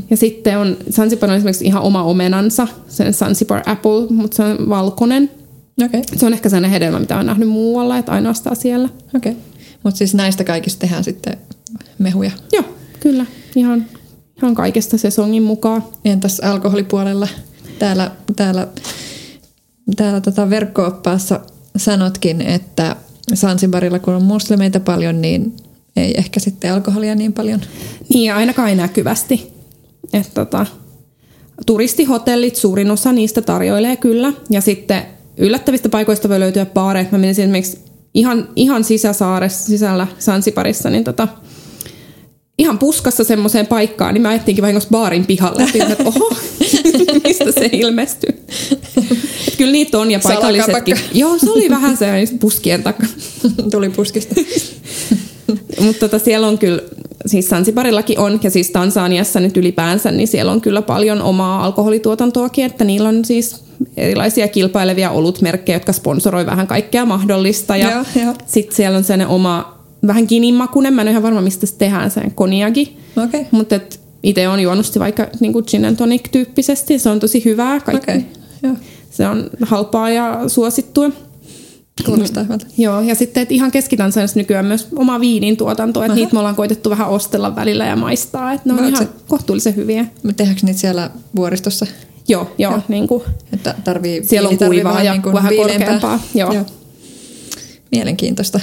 [0.10, 4.70] Ja sitten on, Sansipar on esimerkiksi ihan oma omenansa, sen Sansipar Apple, mutta se on
[4.70, 5.32] valkoinen.
[5.86, 6.02] Okay.
[6.16, 8.90] Se on ehkä sellainen hedelmä, mitä on nähnyt muualla, että ainoastaan siellä.
[9.16, 9.32] Okei.
[9.32, 9.44] Okay.
[9.84, 11.38] Mutta siis näistä kaikista tehdään sitten
[12.00, 12.32] mehuja?
[12.54, 12.64] Joo,
[13.00, 13.26] kyllä.
[13.56, 13.86] Ihan,
[14.38, 15.84] ihan kaikesta sesongin mukaan.
[16.06, 17.28] Entäs alkoholipuolella?
[17.80, 18.68] Täällä, täällä,
[19.96, 21.40] täällä tota verkko-oppaassa
[21.78, 22.96] sanotkin, että
[23.34, 25.54] Sansibarilla kun on muslimeita paljon, niin
[25.96, 27.62] ei ehkä sitten alkoholia niin paljon.
[28.10, 29.54] Niin, ainakaan näkyvästi.
[30.14, 30.66] Että tota,
[31.66, 34.34] turistihotellit, suurin osa niistä tarjoilee kyllä.
[34.50, 35.02] Ja sitten
[35.38, 37.06] yllättävistä paikoista voi löytyä baareja.
[37.12, 37.80] Mä menisin esimerkiksi
[38.14, 41.28] ihan, ihan sisäsaaressa, sisällä Sansiparissa, niin tota,
[42.58, 45.64] ihan puskassa semmoiseen paikkaan, niin mä ajattiinkin vahingossa baarin pihalle.
[45.74, 46.30] Että oho,
[47.24, 48.30] mistä se ilmestyy.
[49.48, 50.98] Et kyllä niitä on ja paikallisetkin.
[51.14, 52.08] Joo, se oli vähän se
[52.40, 53.10] puskien takana.
[53.72, 54.36] Tuli puskista.
[55.86, 56.82] Mutta tota, siellä on kyllä,
[57.26, 62.66] siis Sansiparillakin on, ja siis Tansaniassa nyt ylipäänsä, niin siellä on kyllä paljon omaa alkoholituotantoakin,
[62.66, 63.64] että niillä on siis
[63.98, 67.76] erilaisia kilpailevia olutmerkkejä, jotka sponsoroi vähän kaikkea mahdollista.
[67.78, 68.06] Ja
[68.46, 72.12] sitten siellä on sellainen oma, vähän kinimakunen, mä en ole ihan varma mistä se tehdään,
[72.12, 72.98] sen koniagi.
[73.26, 73.46] Okay.
[73.52, 73.80] Mutta
[74.24, 77.80] itse on juonut vaikka niin kuin gin and tonic tyyppisesti, se on tosi hyvää.
[77.80, 78.12] Kaikki.
[78.12, 78.22] Okay.
[78.64, 78.74] Joo.
[79.10, 81.10] Se on halpaa ja suosittua.
[82.06, 82.66] Kuulostaa hyvältä.
[82.78, 86.16] Joo, ja sitten että ihan keskitansaniassa nykyään myös oma viinin tuotanto, että Aha.
[86.16, 89.10] niitä me ollaan koitettu vähän ostella välillä ja maistaa, että ne on Mä ihan se...
[89.28, 90.06] kohtuullisen hyviä.
[90.38, 91.86] Tehdäänkö niitä siellä vuoristossa?
[92.28, 92.72] Joo, joo.
[92.72, 92.82] joo.
[92.88, 96.20] Niin kuin, että tarvii, siellä on kuivaa ja niin vähän korkeampaa.
[96.36, 96.54] Joo.
[96.54, 96.66] joo.
[97.92, 98.60] Mielenkiintoista.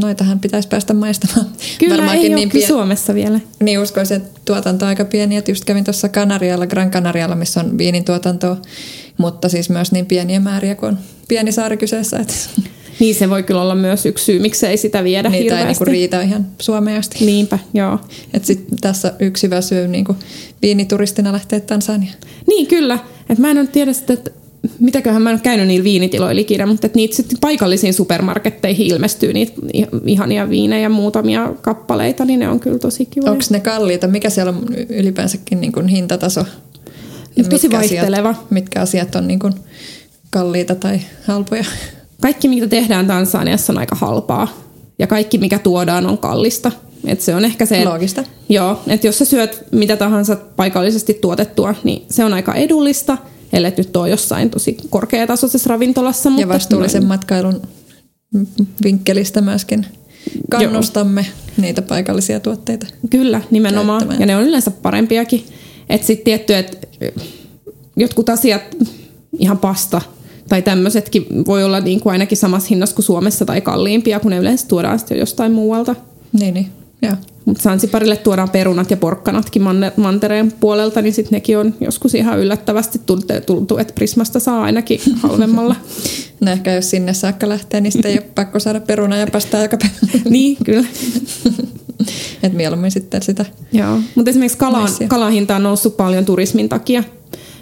[0.00, 1.46] Noitahan pitäisi päästä maistamaan.
[1.78, 2.68] Kyllä Varmaankin ei niin pien...
[2.68, 3.40] Suomessa vielä.
[3.60, 5.36] Niin uskoisin, että tuotanto on aika pieni.
[5.36, 8.56] Että just kävin tuossa Kanarialla, Gran Canarialla, missä on viinin tuotantoa,
[9.16, 12.18] mutta siis myös niin pieniä määriä, kun on pieni saari kyseessä.
[12.18, 12.34] Että
[13.00, 15.66] Niin se voi kyllä olla myös yksi syy, miksei sitä viedä ei hirveästi.
[15.66, 17.24] niinku riitä ihan Suomeen asti.
[17.24, 17.98] Niinpä, joo.
[18.34, 20.16] Et sit tässä yksi väsyy niinku
[20.62, 22.12] viinituristina lähtee Tansania.
[22.46, 24.30] Niin kyllä, että mä en ole tiedä sitä, että
[24.80, 29.32] mitäköhän mä en ole käynyt niillä viinitiloilla ikinä, mutta että niitä sitten paikallisiin supermarketteihin ilmestyy
[29.32, 29.52] niitä
[30.06, 33.32] ihania viinejä, muutamia kappaleita, niin ne on kyllä tosi kivoja.
[33.32, 34.06] Onko ne kalliita?
[34.06, 36.44] Mikä siellä on ylipäänsäkin niinku hintataso?
[37.36, 38.28] Ja Tosi mitkä vaihteleva.
[38.28, 39.50] Asiat, mitkä asiat on niinku
[40.30, 41.64] kalliita tai halpoja?
[42.20, 44.48] Kaikki, mitä tehdään Tansaniassa, on aika halpaa.
[44.98, 46.72] Ja kaikki, mikä tuodaan, on kallista.
[47.06, 48.24] Et se on ehkä se, Loogista.
[48.48, 53.18] Joo, että jos sä syöt mitä tahansa paikallisesti tuotettua, niin se on aika edullista,
[53.52, 56.30] ellei nyt ole jossain tosi korkeatasoisessa ravintolassa.
[56.30, 57.62] Mutta Ja vastuullisen matkailun
[58.84, 59.86] vinkkelistä myöskin
[60.50, 62.86] kannustamme niitä paikallisia tuotteita.
[63.10, 63.98] Kyllä, nimenomaan.
[63.98, 64.20] käyttämään.
[64.20, 65.44] Ja ne on yleensä parempiakin.
[65.88, 66.86] Että sitten tietty, että
[67.96, 68.62] jotkut asiat,
[69.38, 70.00] ihan pasta
[70.48, 74.38] tai tämmöisetkin voi olla niin kuin ainakin samassa hinnassa kuin Suomessa tai kalliimpia, kun ne
[74.38, 75.94] yleensä tuodaan sitten jo jostain muualta.
[76.32, 76.66] Niin, niin.
[77.48, 79.62] Mutta Sansiparille tuodaan perunat ja porkkanatkin
[79.96, 83.00] mantereen puolelta, niin sitten nekin on joskus ihan yllättävästi
[83.46, 85.76] tultu, että Prismasta saa ainakin halvemmalla.
[86.40, 89.62] No ehkä jos sinne saakka lähtee, niin sitten ei ole pakko saada peruna ja pastaa
[89.62, 90.20] joka päivä.
[90.30, 90.88] niin, kyllä.
[92.42, 93.44] Et mieluummin sitten sitä.
[93.72, 97.04] Joo, mutta esimerkiksi kalan, kalan hinta on noussut paljon turismin takia.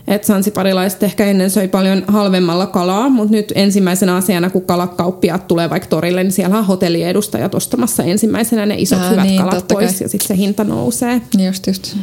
[0.09, 5.71] Et sansiparilaiset ehkä ennen söi paljon halvemmalla kalaa, mutta nyt ensimmäisenä asiana, kun kalakauppiaat tulee
[5.71, 9.85] vaikka torille, niin siellä on hotelliedustajat ostamassa ensimmäisenä ne isot Aa, hyvät niin, kalat pois
[9.93, 9.95] kai.
[10.01, 11.21] ja sitten se hinta nousee.
[11.47, 11.97] Just, just.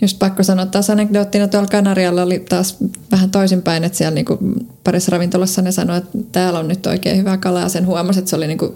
[0.00, 2.76] Just pakko sanoa taas anekdoottina tuolla Kanarialla oli taas
[3.12, 4.38] vähän toisinpäin, että siellä niinku
[4.84, 8.30] parissa ravintolassa ne sanoi, että täällä on nyt oikein hyvää kalaa ja sen huomasi, että
[8.30, 8.74] se oli niinku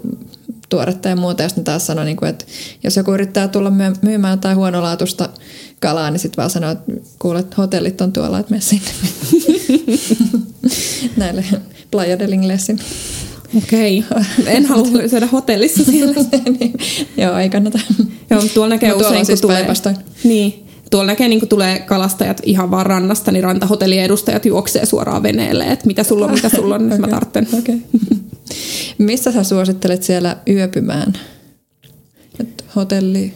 [0.69, 1.43] tuoretta ja muuta.
[1.43, 2.45] Ja sitten taas sanoi, niinku, että
[2.83, 5.29] jos joku yrittää tulla myy- myymään jotain huonolaatuista
[5.81, 8.91] kalaa, niin sitten vaan sanoo, että kuulet, hotellit on tuolla, että mene sinne.
[11.17, 11.45] Näille
[11.91, 12.79] Playa del Inglesin.
[13.57, 14.03] Okei,
[14.45, 16.13] en halua syödä hotellissa siellä.
[16.59, 16.73] niin,
[17.17, 17.79] joo, ei kannata.
[18.29, 19.67] Joo, tuolla näkee Mut tuolla usein, on kun siis tulee...
[20.23, 25.23] Niin, tuolla näkee, niin kun tulee kalastajat ihan vaan rannasta, niin rantahotellien edustajat juoksee suoraan
[25.23, 27.47] veneelle, että mitä sulla on, mitä sulla on, nyt mä tartten.
[27.59, 27.81] okei.
[28.97, 31.13] Missä sä suosittelet siellä yöpymään?
[32.39, 33.33] Et hotelli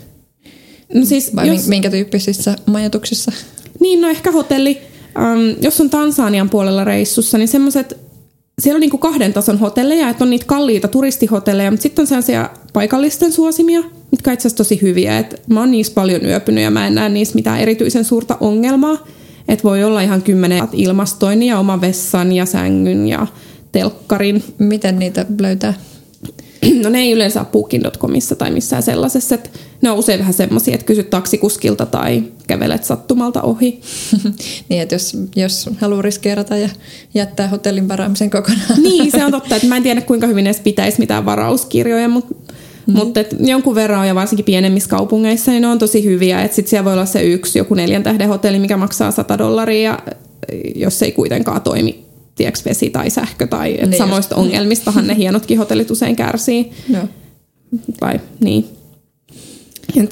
[0.94, 3.32] No siis, vai jos, minkä tyyppisissä majoituksissa?
[3.80, 4.82] Niin, no ehkä hotelli.
[5.20, 7.98] Um, jos on Tansanian puolella reissussa, niin semmoiset,
[8.62, 12.50] siellä on niinku kahden tason hotelleja, että on niitä kalliita turistihotelleja, mutta sitten on sellaisia
[12.74, 15.20] paikallisten suosimia, mitkä on itse asiassa tosi hyviä.
[15.20, 19.08] Et mä oon niissä paljon yöpynyt ja mä en näe niissä mitään erityisen suurta ongelmaa.
[19.48, 23.28] Että voi olla ihan kymmenen ilmastoinnin ja oma vessan ja sängyn ja
[23.72, 24.44] telkkarin.
[24.58, 25.74] Miten niitä löytää?
[26.84, 29.36] No ne ei yleensä ole booking.comissa tai missään sellaisessa.
[29.36, 29.50] Että
[29.82, 33.82] ne on usein vähän semmoisia, että kysyt taksikuskilta tai kävelet sattumalta ohi.
[34.70, 36.70] niin, että jos, jos haluaa riskeerata ja
[37.14, 38.84] jättää hotellin varaamisen kokonaan.
[38.84, 42.36] Niin, se on totta, että mä en tiedä kuinka hyvin edes pitäisi mitään varauskirjoja, mutta
[42.88, 42.94] mm.
[42.94, 46.44] mutta jonkun verran on ja varsinkin pienemmissä kaupungeissa, niin ne on tosi hyviä.
[46.44, 50.00] Että sit siellä voi olla se yksi, joku neljän tähden hotelli, mikä maksaa 100 dollaria,
[50.76, 52.05] jos ei kuitenkaan toimi
[52.36, 54.46] tiedätkö, vesi tai sähkö tai et Niin samoista just.
[54.46, 56.72] ongelmistahan ne hienotkin hotellit usein kärsii.
[56.90, 57.04] Joo.
[58.00, 58.66] Tai niin.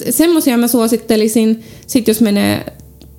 [0.10, 1.64] Semmoisia mä suosittelisin.
[1.88, 2.66] Sitten jos menee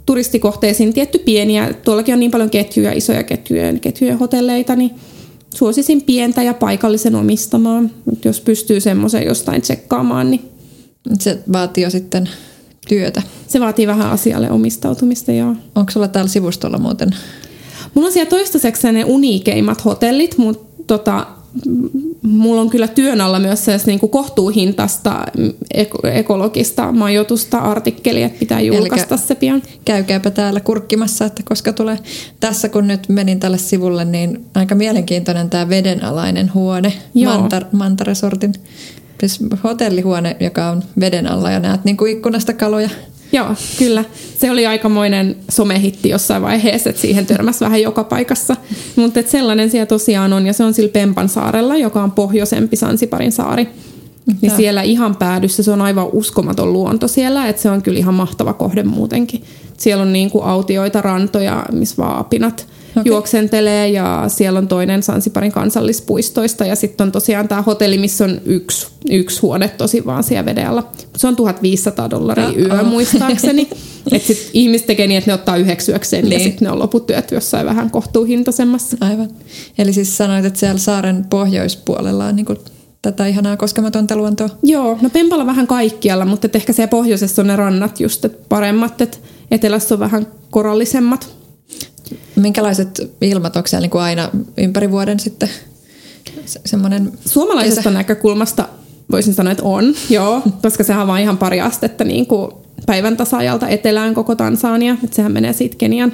[0.06, 4.90] turistikohteisiin, tietty pieniä, tuollakin on niin paljon ketjuja, isoja ketjuja, ketjuja hotelleita, niin
[5.54, 7.82] suosisin pientä ja paikallisen omistamaa.
[8.04, 10.40] Mut jos pystyy semmoisen jostain tsekkaamaan, niin
[11.20, 12.28] Se vaatii jo sitten
[12.88, 13.22] työtä.
[13.48, 15.32] se vaatii vähän asialle omistautumista.
[15.32, 15.54] Joo.
[15.74, 17.10] Onko sulla täällä sivustolla muuten?
[17.94, 21.26] Mulla on siellä toistaiseksi ne uniikeimmat hotellit, mutta tota,
[22.22, 28.38] mulla on kyllä työn alla myös sellaista niin kohtuuhintasta mm, eko- ekologista majoitusta artikkelia, että
[28.38, 29.62] pitää julkaista se pian.
[29.84, 31.98] Käykääpä täällä kurkkimassa, että koska tulee
[32.40, 37.38] tässä, kun nyt menin tälle sivulle, niin aika mielenkiintoinen tämä vedenalainen huone, Joo.
[37.38, 38.52] Manta, Manta Resortin
[39.20, 42.90] siis hotellihuone, joka on veden alla ja näet niin kuin ikkunasta kaloja.
[43.32, 43.46] Joo,
[43.78, 44.04] kyllä.
[44.38, 48.56] Se oli aikamoinen somehitti jossain vaiheessa, että siihen törmäsi vähän joka paikassa.
[48.96, 53.32] Mutta sellainen siellä tosiaan on, ja se on sillä Pempan saarella, joka on pohjoisempi Sansiparin
[53.32, 53.68] saari.
[54.26, 54.56] Niin Joo.
[54.56, 58.52] siellä ihan päädyssä se on aivan uskomaton luonto siellä, että se on kyllä ihan mahtava
[58.52, 59.42] kohde muutenkin.
[59.76, 62.66] Siellä on niin kuin autioita, rantoja, missä vaan apinat.
[63.00, 63.10] Okay.
[63.10, 68.40] juoksentelee ja siellä on toinen Sansiparin kansallispuistoista ja sitten on tosiaan tämä hotelli, missä on
[68.44, 70.90] yksi, yksi huone tosi vaan siellä veden alla.
[71.16, 72.86] Se on 1500 dollaria Ah, yö oh.
[72.86, 73.68] muistaakseni.
[74.12, 76.32] että sitten ihmiset tekee niin, että ne ottaa yhdeksi yökseen niin.
[76.32, 78.96] ja sitten ne on loput työt jossain vähän kohtuuhintaisemmassa.
[79.00, 79.28] Aivan.
[79.78, 82.58] Eli siis sanoit, että siellä saaren pohjoispuolella on niin kuin
[83.02, 84.48] tätä ihanaa koskematonta luontoa.
[84.62, 89.00] Joo, no Pempalla vähän kaikkialla, mutta ehkä siellä pohjoisessa on ne rannat just et paremmat,
[89.00, 89.18] että
[89.50, 91.36] etelässä on vähän korallisemmat.
[92.36, 95.48] Minkälaiset ilmat onko siellä niin kuin aina ympäri vuoden sitten?
[96.46, 97.90] se, semmoinen Suomalaisesta kesä.
[97.90, 98.68] näkökulmasta
[99.12, 102.52] voisin sanoa, että on, joo, koska sehän on vaan ihan pari astetta niin kuin
[102.86, 106.12] päivän tasaajalta etelään koko Tansania, että sehän menee siitä Kenian,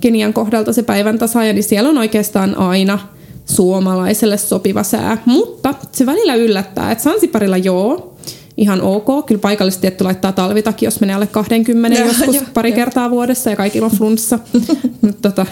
[0.00, 2.98] Kenian kohdalta se päivän tasaaja, niin siellä on oikeastaan aina
[3.44, 8.15] suomalaiselle sopiva sää, mutta se välillä yllättää, että Sansiparilla joo,
[8.56, 9.26] ihan ok.
[9.26, 12.76] Kyllä paikallisesti tietty laittaa talvitaki, jos menee alle 20 Joo, joskus joo, pari joo.
[12.76, 14.38] kertaa vuodessa ja kaikilla on flunssa.
[15.02, 15.46] Mut tota,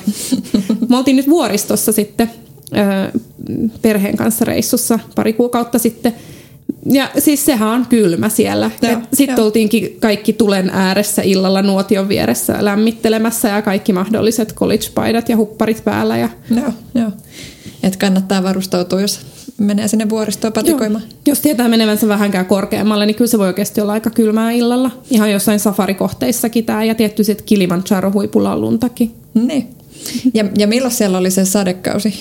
[0.89, 2.31] me oltiin nyt vuoristossa sitten
[2.77, 3.19] ö,
[3.83, 6.15] perheen kanssa reissussa pari kuukautta sitten.
[6.91, 8.71] Ja siis sehän on kylmä siellä.
[9.13, 15.85] Sitten oltiinkin kaikki tulen ääressä illalla nuotion vieressä lämmittelemässä ja kaikki mahdolliset college-paidat ja hupparit
[15.85, 16.17] päällä.
[16.17, 17.11] Ja Joo, joo.
[17.83, 19.21] Että kannattaa varustautua, jos
[19.59, 21.05] menee sinne vuoristoon patikoimaan.
[21.27, 24.91] Jos tietää menevänsä vähänkään korkeammalle, niin kyllä se voi oikeasti olla aika kylmää illalla.
[25.11, 29.15] Ihan jossain safarikohteissakin tämä ja tietty sitten Kilimanjaro huipulla on luntakin.
[29.35, 29.69] Niin.
[30.35, 32.15] Ja, ja milloin siellä oli se sadekausi?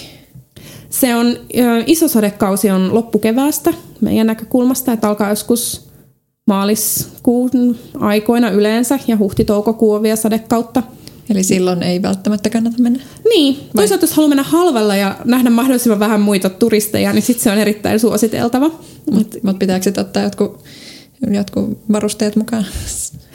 [0.90, 1.38] Se on,
[1.86, 5.88] iso sadekausi on loppukeväästä meidän näkökulmasta, että alkaa joskus
[6.48, 10.84] maaliskuun aikoina yleensä ja huhti-toukokuu on vielä sadekautta.
[11.30, 13.04] Eli silloin ei välttämättä kannata mennä.
[13.30, 17.52] Niin, toisaalta jos haluaa mennä halvalla ja nähdä mahdollisimman vähän muita turisteja, niin sitten se
[17.52, 18.72] on erittäin suositeltava.
[19.12, 20.64] Mutta mut pitääkö sit ottaa jotkut,
[21.32, 22.66] jotkut varusteet mukaan?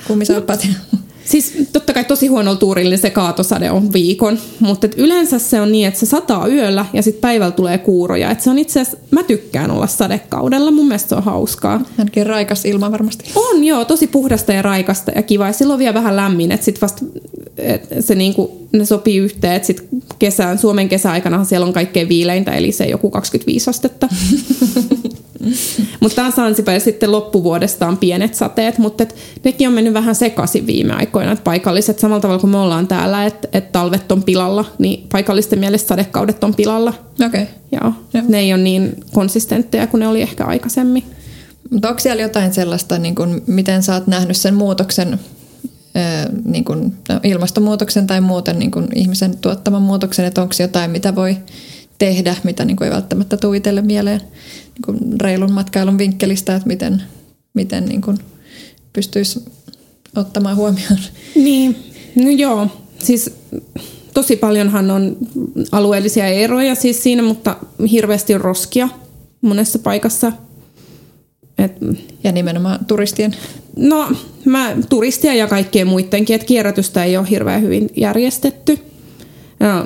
[0.06, 0.64] Kumisaappaat.
[0.64, 5.38] ja- Siis totta kai tosi huonolla tuurilla niin se kaatosade on viikon, mutta et yleensä
[5.38, 8.30] se on niin, että se sataa yöllä ja sitten päivällä tulee kuuroja.
[8.30, 11.80] Et se on itse asiassa, mä tykkään olla sadekaudella, mun mielestä se on hauskaa.
[11.98, 13.24] Ainakin raikas ilma varmasti.
[13.34, 15.46] On joo, tosi puhdasta ja raikasta ja kiva.
[15.46, 17.04] Ja silloin on vielä vähän lämmin, että sit vasta
[17.58, 19.88] et se niinku, ne sopii yhteen, että sit
[20.18, 24.08] kesään, Suomen kesäaikana siellä on kaikkein viileintä, eli se joku 25 astetta.
[26.00, 29.06] mutta taas Sansipa sitten loppuvuodesta on pienet sateet, mutta
[29.44, 31.17] nekin on mennyt vähän sekaisin viime aikoina.
[31.22, 35.58] Et paikalliset samalla tavalla kuin me ollaan täällä, että et talvet on pilalla, niin paikallisten
[35.58, 36.94] mielestä sadekaudet on pilalla.
[37.26, 37.42] Okei.
[37.42, 37.54] Okay.
[37.72, 37.92] Joo.
[38.14, 38.24] Joo.
[38.28, 41.04] Ne ei ole niin konsistentteja kuin ne oli ehkä aikaisemmin.
[41.70, 45.20] Mutta onko siellä jotain sellaista, niin kun, miten sä oot nähnyt sen muutoksen,
[46.44, 51.14] niin kun, no, ilmastonmuutoksen tai muuten niin kun ihmisen tuottaman muutoksen, että onko jotain, mitä
[51.14, 51.36] voi
[51.98, 56.68] tehdä, mitä niin kun ei välttämättä tule itselle mieleen niin kun reilun matkailun vinkkelistä, että
[56.68, 57.02] miten,
[57.54, 58.18] miten niin kun
[58.92, 59.44] pystyisi
[60.18, 60.98] ottamaan huomioon.
[61.34, 61.76] Niin,
[62.14, 62.66] no joo.
[62.98, 63.30] Siis
[64.14, 65.16] tosi paljonhan on
[65.72, 67.56] alueellisia eroja siis siinä, mutta
[67.90, 68.88] hirveästi on roskia
[69.40, 70.32] monessa paikassa.
[71.58, 71.72] Et,
[72.24, 73.36] Ja nimenomaan turistien.
[73.76, 74.12] no,
[74.44, 78.78] mä turistia ja kaikkien muidenkin, että kierrätystä ei ole hirveän hyvin järjestetty.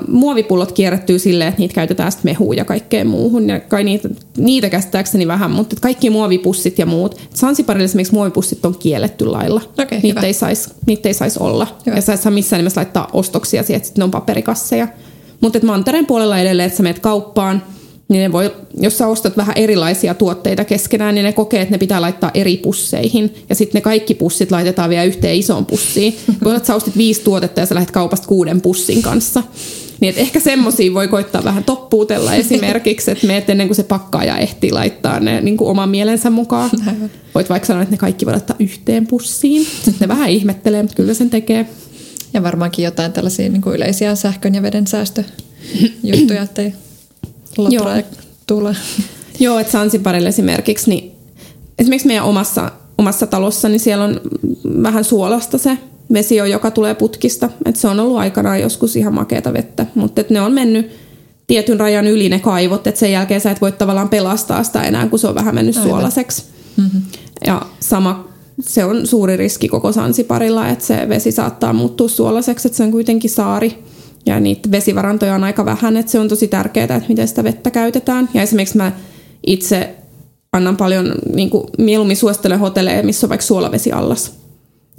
[0.08, 3.48] Muovipullot kierrättyy silleen, että niitä käytetään sitten mehuun ja kaikkeen muuhun.
[3.48, 7.20] Ja kai niitä, niitä käsittääkseni vähän, mutta kaikki muovipussit ja muut.
[7.34, 9.60] Sansiparilla esimerkiksi muovipussit on kielletty lailla.
[9.78, 10.26] Okei, niitä, hyvä.
[10.26, 11.66] ei sais, niitä ei saisi olla.
[11.86, 11.96] Hyvä.
[11.96, 14.88] Ja sä et saa missään nimessä laittaa ostoksia siihen, että ne on paperikasseja.
[15.40, 17.62] Mutta mantereen puolella edelleen, että sä menet kauppaan,
[18.08, 21.78] niin ne voi, jos sä ostat vähän erilaisia tuotteita keskenään, niin ne kokee, että ne
[21.78, 23.34] pitää laittaa eri pusseihin.
[23.48, 26.16] Ja sitten ne kaikki pussit laitetaan vielä yhteen isoon pussiin.
[26.56, 29.42] Että sä ostit viisi tuotetta ja sä lähdet kaupasta kuuden pussin kanssa.
[30.00, 34.72] Niin ehkä semmoisia voi koittaa vähän toppuutella esimerkiksi, että meet ennen kuin se pakkaaja ehtii
[34.72, 36.70] laittaa ne niin kuin oman mielensä mukaan.
[37.34, 39.64] Voit vaikka sanoa, että ne kaikki voi laittaa yhteen pussiin.
[39.64, 41.66] Sitten ne vähän ihmettelee, mutta kyllä sen tekee.
[42.34, 46.72] Ja varmaankin jotain tällaisia niin kuin yleisiä sähkön ja veden säästöjuttuja, ettei
[47.58, 48.02] lotra Joo.
[48.46, 48.76] tule.
[49.40, 51.12] Joo, että Sansibarilla esimerkiksi, niin
[51.78, 54.20] esimerkiksi meidän omassa, omassa talossa, niin siellä on
[54.82, 55.78] vähän suolasta se
[56.12, 57.50] vesi, on, joka tulee putkista.
[57.64, 60.90] Et se on ollut aikanaan joskus ihan makeata vettä, mutta ne on mennyt
[61.46, 65.08] tietyn rajan yli ne kaivot, että sen jälkeen sä et voi tavallaan pelastaa sitä enää,
[65.08, 65.90] kun se on vähän mennyt Aivan.
[65.90, 66.44] suolaiseksi.
[66.76, 67.02] Mm-hmm.
[67.46, 68.28] Ja sama,
[68.60, 72.90] se on suuri riski koko Sansiparilla, että se vesi saattaa muuttua suolaiseksi, että se on
[72.90, 73.84] kuitenkin saari.
[74.26, 77.70] Ja niitä vesivarantoja on aika vähän, että se on tosi tärkeää, että miten sitä vettä
[77.70, 78.28] käytetään.
[78.34, 78.92] Ja esimerkiksi mä
[79.46, 79.94] itse
[80.52, 84.32] annan paljon, niin kuin, mieluummin suosittelen hotelleja, missä on vaikka suolavesiallas.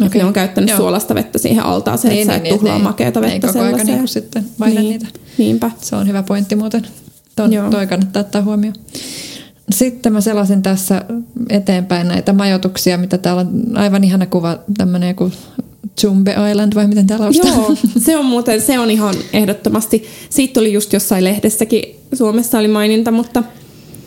[0.05, 0.21] Okay.
[0.21, 0.77] Ne on käyttänyt Joo.
[0.77, 3.97] suolasta vettä siihen altaaseen, että sä et tuhlaa ei- makeata ei vettä koko aika sellaiseen.
[3.97, 5.19] niin sitten vaihda niin, niitä.
[5.37, 5.71] Niinpä.
[5.81, 6.87] Se on hyvä pointti muuten.
[7.35, 7.69] Ton, Joo.
[7.69, 8.75] toi kannattaa ottaa huomioon.
[9.71, 11.05] Sitten mä selasin tässä
[11.49, 15.31] eteenpäin näitä majoituksia, mitä täällä on aivan ihana kuva, tämmöinen joku
[16.03, 17.33] Jumbe Island vai miten täällä on?
[17.35, 20.07] Joo, se on muuten, se on ihan ehdottomasti.
[20.29, 23.43] Siitä oli just jossain lehdessäkin, Suomessa oli maininta, mutta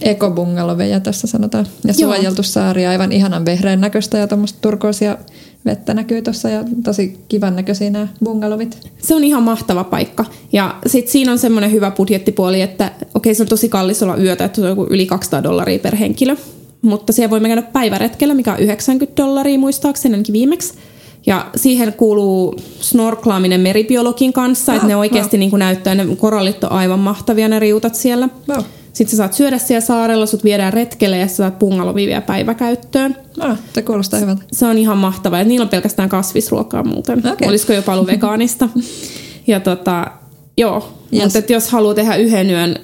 [0.00, 1.66] Ekobungaloveja tässä sanotaan.
[1.84, 2.14] Ja Joo.
[2.14, 5.18] suojeltu saari, aivan ihanan vehreän näköistä ja tuommoista turkoosia
[5.64, 8.78] vettä näkyy tuossa ja tosi kivan näköisiä nämä bungalovit.
[8.98, 10.24] se on ihan mahtava paikka.
[10.52, 14.44] Ja sitten siinä on semmoinen hyvä budjettipuoli, että okei se on tosi kallis olla yötä,
[14.44, 16.36] että se on joku yli 200 dollaria per henkilö.
[16.82, 20.74] Mutta siellä voi käydä päiväretkellä, mikä on 90 dollaria muistaakseni ainakin viimeksi.
[21.26, 25.40] Ja siihen kuuluu snorklaaminen meribiologin kanssa, että Ah, ne oikeasti wow.
[25.40, 28.28] niin näyttää, ne korallit on aivan mahtavia ne riutat siellä.
[28.48, 28.64] Wow.
[28.92, 33.16] Sitten sä saat syödä siellä saarella, sut viedään retkelle ja sä saat pungalovi vielä päiväkäyttöön.
[33.38, 34.42] Ah, se kuulostaa hyvältä.
[34.52, 35.38] Se on ihan mahtavaa.
[35.38, 37.18] Ja niillä on pelkästään kasvisruokaa muuten.
[37.32, 37.48] Okei.
[37.48, 38.68] Olisiko jopa ollut vegaanista.
[39.46, 40.06] ja tota,
[40.56, 40.92] joo.
[41.14, 41.34] Yes.
[41.34, 42.76] Mutta jos haluaa tehdä yhden yön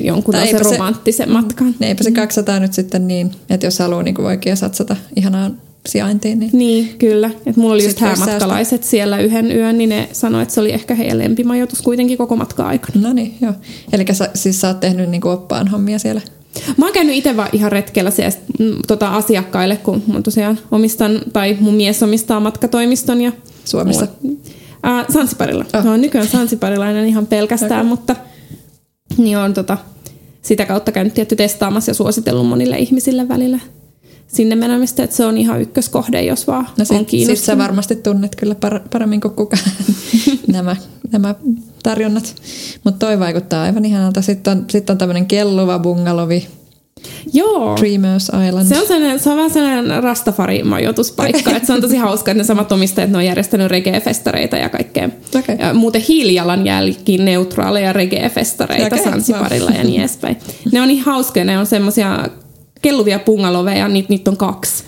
[0.00, 1.74] jonkun tällaisen eipä se- romanttisen matkan.
[1.80, 6.50] Eipä se 200 nyt sitten niin, että jos haluaa niin oikein satsata ihanaan sijaintiin, niin
[6.52, 7.30] Niin, kyllä.
[7.46, 10.60] Et mulla oli just Sitten voisi häämatkalaiset siellä yhden yön, niin ne sanoi, että se
[10.60, 13.08] oli ehkä heidän lempimajoitus kuitenkin koko matka aikana.
[13.08, 13.52] no niin, joo.
[13.92, 16.20] Eli sä, siis sä oot tehnyt niin oppaan hommia siellä.
[16.76, 21.20] Mä oon käynyt itse vaan ihan retkellä siellä mm, tota, asiakkaille, kun mä tosiaan omistan,
[21.32, 23.32] tai mun mies omistaa matkatoimiston ja
[23.64, 24.06] Suomessa?
[24.82, 25.64] Ää, Sansiparilla.
[25.72, 25.80] Ah.
[25.80, 25.84] Oh.
[25.84, 27.84] Mä oon nykyään sansiparilainen ihan pelkästään, okay.
[27.84, 28.16] mutta
[29.16, 29.78] niin on tota,
[30.42, 33.58] sitä kautta käynyt tietty testaamassa ja suositellut monille ihmisille välillä
[34.32, 37.44] sinne menemistä, että se on ihan ykköskohde, jos vaan No on sit, sit kiinnostunut.
[37.44, 39.62] sä varmasti tunnet kyllä par, paremmin kuin kukaan
[40.52, 40.76] nämä,
[41.12, 41.34] nämä
[41.82, 42.34] tarjonnat.
[42.84, 44.22] Mutta toi vaikuttaa aivan ihanalta.
[44.22, 46.46] Sitten on, sit on tämmöinen kelluva bungalovi,
[47.32, 47.76] Joo.
[47.76, 48.66] Dreamers Island.
[48.66, 51.40] Se on, sellainen, se on vähän sellainen Rastafari-majoituspaikka.
[51.50, 51.66] Okay.
[51.66, 55.08] se on tosi hauska, että ne samat omistajat ne on järjestänyt reggae-festareita ja kaikkea.
[55.38, 55.56] Okei.
[55.58, 59.04] Ja muuten hiilijalanjälkiin neutraaleja reggae-festareita okay.
[59.04, 60.36] Sansiparilla ja niin edespäin.
[60.72, 62.28] Ne on niin hauskoja, ne on semmoisia
[62.82, 64.84] kelluvia pungaloveja, niitä, niitä on kaksi.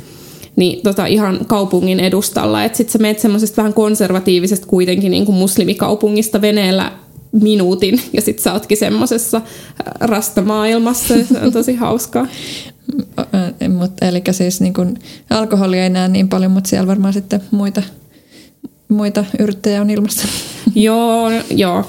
[0.57, 2.65] Niin tota, ihan kaupungin edustalla.
[2.65, 6.93] Että sit sä meet semmoisesta vähän konservatiivisesta kuitenkin niin kuin muslimikaupungista veneellä
[7.33, 9.45] minuutin ja sit sä ootkin semmosessa äh,
[10.01, 11.15] rastamaailmassa.
[11.15, 12.27] Se on tosi hauskaa.
[13.79, 14.99] Mut, eli siis niin kun,
[15.31, 17.83] alkoholia ei näe niin paljon, mutta siellä varmaan sitten muita,
[18.89, 20.29] muita yrttejä on ilmassa.
[20.75, 21.85] Joo, joo,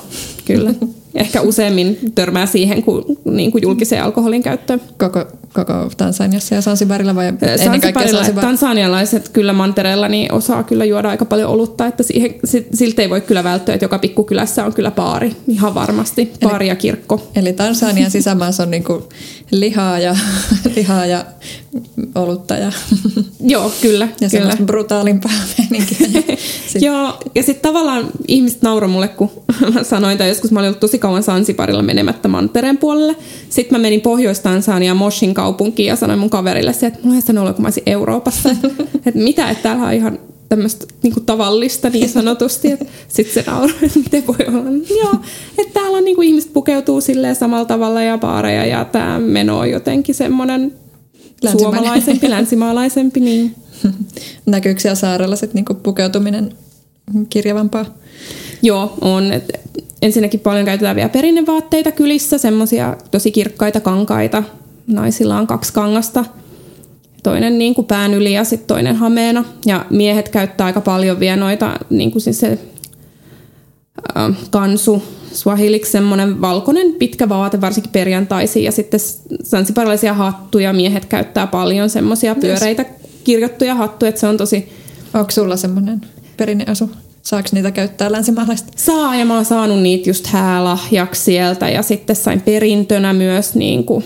[0.46, 0.74] kyllä.
[1.16, 4.82] Ehkä useammin törmää siihen kuin, niin kuin julkiseen alkoholin käyttöön.
[4.98, 8.44] Koko, koko Tansaniassa ja Sansibarilla vai ennen kaikkea Sansibar?
[8.44, 13.10] tansanialaiset kyllä mantereella niin osaa kyllä juoda aika paljon olutta, että siihen, si- siltä ei
[13.10, 17.28] voi kyllä välttyä, että joka pikkukylässä on kyllä baari, ihan varmasti, baari ja kirkko.
[17.36, 19.10] Eli Tansanian sisämaassa on niinku
[19.52, 20.16] lihaa ja,
[20.76, 21.26] lihaa ja
[22.16, 22.72] olutta ja,
[23.54, 24.58] Joo, kyllä, ja kyllä.
[24.66, 26.08] brutaalimpaa meininkiä.
[26.14, 29.32] Ja sit, Joo, ja sitten tavallaan ihmiset nauroi mulle, kun
[29.74, 33.16] mä sanoin, tai joskus mä olin ollut tosi kauan Sansiparilla menemättä mantereen puolelle.
[33.50, 37.42] Sitten mä menin Pohjois-Tansaniaan Moshin kaupunkiin ja sanoin mun kaverille se, että mulla ei sanonut
[37.48, 38.50] olla, kun mä olisin Euroopassa.
[39.06, 42.68] että mitä, että täällä on ihan tämmöistä niinku tavallista niin sanotusti.
[43.08, 44.70] Sitten se nauroi, että miten voi olla.
[45.02, 45.14] Joo,
[45.58, 49.70] että täällä on niinku ihmiset pukeutuu silleen samalla tavalla ja baareja ja tämä meno on
[49.70, 50.83] jotenkin semmoinen.
[51.58, 53.19] Suomalaisempi, länsimaalaisempi.
[53.19, 53.56] Niin.
[54.46, 56.54] Näkyykö siellä saarella sit niinku pukeutuminen
[57.30, 57.86] kirjavampaa?
[58.62, 59.34] Joo, on.
[59.34, 59.52] Et
[60.02, 64.43] ensinnäkin paljon käytetään vielä perinnevaatteita kylissä, semmoisia tosi kirkkaita kankaita.
[64.88, 66.26] Naisilla on kaksi kangasta.
[67.24, 69.46] Toinen niin kuin pään yli ja sitten toinen hameena.
[69.65, 72.60] Ja miehet käyttää aika paljon vielä noita, niin kuin siis se
[74.52, 75.04] kansu,
[75.34, 78.64] swahiliksi semmoinen valkoinen pitkä vaate, varsinkin perjantaisin.
[78.64, 79.00] Ja sitten
[79.44, 82.86] sansiparilaisia hattuja miehet käyttää paljon, semmoisia pyöreitä
[83.24, 84.70] kirjottuja hattuja, että se on tosi
[85.14, 86.02] Onko sulla semmoinen
[86.38, 86.90] perinneasu?
[87.22, 88.72] Saako niitä käyttää länsimaalaista?
[88.76, 93.86] Saa ja mä oon saanut niitä just häälahjaksi sieltä ja sitten sain perintönä myös niin
[93.86, 94.04] kuin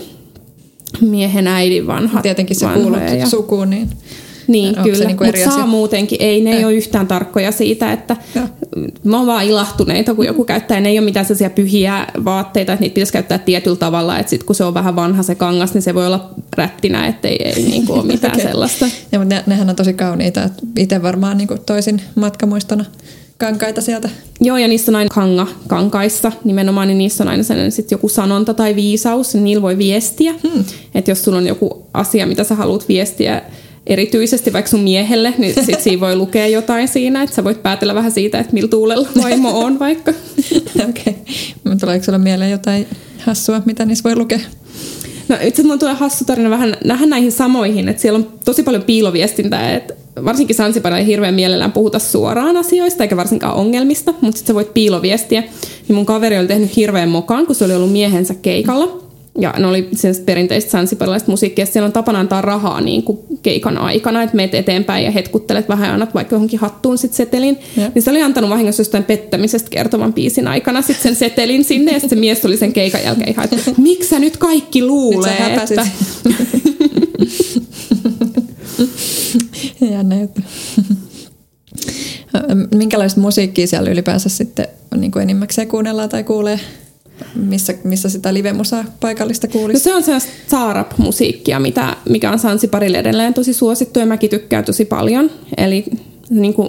[1.00, 3.88] miehen äidin vanhat Tietenkin se kuuluu ja- sukuun, niin
[4.48, 6.22] Niin, Onko kyllä, niinku mutta saa muutenkin.
[6.22, 8.46] Ei, ne ei ole yhtään tarkkoja siitä, että Joo.
[9.04, 10.80] mä oon vaan ilahtuneita, kun joku käyttää.
[10.80, 14.44] Ne ei ole mitään sellaisia pyhiä vaatteita, että niitä pitäisi käyttää tietyllä tavalla, että sit
[14.44, 17.62] kun se on vähän vanha se kangas, niin se voi olla rättinä, että ei, ei
[17.70, 18.46] niinku ole mitään Okei.
[18.46, 18.86] sellaista.
[19.12, 20.50] Ja, mutta ne, nehän on tosi kauniita.
[20.78, 22.84] Itse varmaan niin toisin matkamuistona
[23.38, 24.10] kankaita sieltä.
[24.40, 28.08] Joo, ja niissä on aina kanga, kankaissa nimenomaan, niin niissä on aina sellainen sit joku
[28.08, 30.34] sanonta tai viisaus, niin niillä voi viestiä.
[30.42, 30.64] Hmm.
[30.94, 33.42] Että jos sulla on joku asia, mitä sä haluat viestiä
[33.88, 37.94] erityisesti vaikka sun miehelle, niin sit siinä voi lukea jotain siinä, että sä voit päätellä
[37.94, 40.12] vähän siitä, että millä tuulella vaimo on vaikka.
[40.88, 41.16] Okei.
[41.64, 41.76] Okay.
[41.80, 42.86] Tuleeko sulla mieleen jotain
[43.18, 44.40] hassua, mitä niissä voi lukea?
[45.28, 48.62] No itse asiassa mulla tulee hassu tarina vähän nähdä näihin samoihin, että siellä on tosi
[48.62, 54.38] paljon piiloviestintää, että varsinkin Sansiparilla ei hirveän mielellään puhuta suoraan asioista eikä varsinkaan ongelmista, mutta
[54.38, 55.40] sitten sä voit piiloviestiä.
[55.88, 59.07] Niin mun kaveri oli tehnyt hirveän mokaan, kun se oli ollut miehensä keikalla.
[59.38, 59.88] Ja ne oli
[60.26, 61.66] perinteistä sansiparilaista musiikkia.
[61.66, 65.88] Siellä on tapana antaa rahaa niin kuin keikan aikana, että meet eteenpäin ja hetkuttelet vähän
[65.88, 67.58] ja annat vaikka johonkin hattuun sit setelin.
[67.76, 67.94] Jep.
[67.94, 72.00] Niin se oli antanut vahingossa jostain pettämisestä kertovan biisin aikana sit sen setelin sinne ja
[72.00, 75.78] se mies oli sen keikan jälkeen ihan, että miksi sä nyt kaikki Nyt luulee, häpäsit.
[75.78, 75.90] että...
[79.92, 80.40] Jännä juttu.
[82.74, 84.66] Minkälaista musiikkia siellä ylipäänsä sitten
[84.96, 86.60] niin kuin enimmäkseen kuunnellaan tai kuulee?
[87.34, 89.82] Missä, missä sitä live-musaa paikallista No kuulisi?
[89.84, 94.84] se on sellaista saarap-musiikkia, mitä, mikä on Sansiparille edelleen tosi suosittu ja mäkin tykkään tosi
[94.84, 95.30] paljon.
[95.56, 95.84] Eli
[96.30, 96.68] niin kuin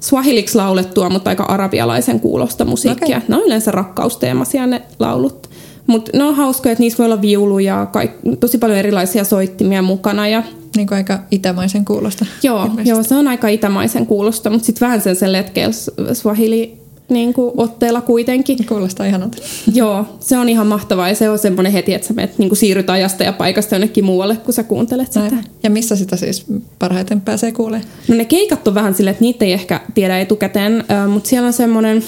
[0.00, 3.16] swahiliksi laulettua, mutta aika arabialaisen kuulosta musiikkia.
[3.16, 3.28] Okei.
[3.28, 5.50] Ne on yleensä rakkausteemaisia ne laulut.
[5.86, 10.28] Mutta ne on hauskoja, että niissä voi olla viuluja, kaik- tosi paljon erilaisia soittimia mukana.
[10.28, 10.42] Ja,
[10.76, 12.26] niin kuin aika itämaisen kuulosta.
[12.42, 15.74] Joo, joo se on aika itämaisen kuulosta, mutta sitten vähän sen, sen letkeellä
[16.12, 16.79] swahili
[17.10, 18.66] niin kuin otteella kuitenkin.
[18.66, 19.38] Kuulostaa ihanalta.
[19.74, 22.58] Joo, se on ihan mahtavaa ja se on semmoinen heti, että sä menet, niin kuin
[22.58, 25.20] siirryt ajasta ja paikasta jonnekin muualle, kun sä kuuntelet sitä.
[25.20, 25.44] Näin.
[25.62, 26.44] Ja missä sitä siis
[26.78, 27.88] parhaiten pääsee kuulemaan?
[28.08, 31.52] No ne keikat on vähän silleen, että niitä ei ehkä tiedä etukäteen, mutta siellä on
[31.52, 32.04] semmoinen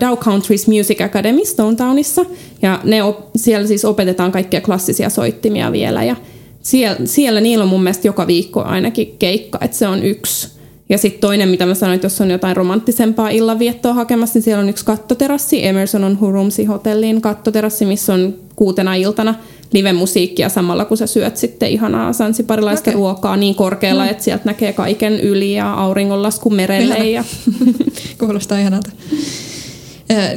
[0.00, 2.24] Dow Countries Music Academy Stonetownissa
[2.62, 6.16] ja ne op- siellä siis opetetaan kaikkia klassisia soittimia vielä ja
[6.62, 10.55] siellä, siellä niillä on mun mielestä joka viikko ainakin keikka, että se on yksi
[10.88, 14.62] ja sitten toinen, mitä mä sanoin, että jos on jotain romanttisempaa illanviettoa hakemassa, niin siellä
[14.62, 15.66] on yksi kattoterassi.
[15.66, 19.34] Emerson on Hurumsi hotellin kattoterassi, missä on kuutena iltana
[19.72, 22.94] live-musiikkia samalla, kun sä syöt sitten ihanaa sansiparilaista okay.
[22.94, 24.10] ruokaa niin korkealla, no.
[24.10, 27.10] että sieltä näkee kaiken yli ja auringonlasku merelle.
[27.10, 27.24] Ja...
[28.18, 28.90] Kuulostaa ihanalta.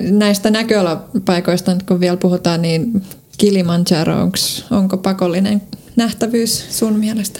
[0.01, 3.01] Näistä näköalapaikoista, kun vielä puhutaan, niin
[3.37, 4.29] Kilimanjaro,
[4.71, 5.61] onko pakollinen
[5.95, 7.39] nähtävyys sun mielestä?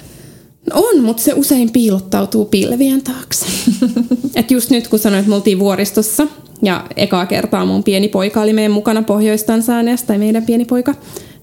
[0.74, 3.46] On, mutta se usein piilottautuu pilvien taakse.
[4.36, 6.28] Et just nyt kun sanoit, että me oltiin vuoristossa
[6.62, 10.96] ja ekaa kertaa mun pieni poika oli meidän mukana Pohjois-Tansaniasta, tai meidän pieni poika,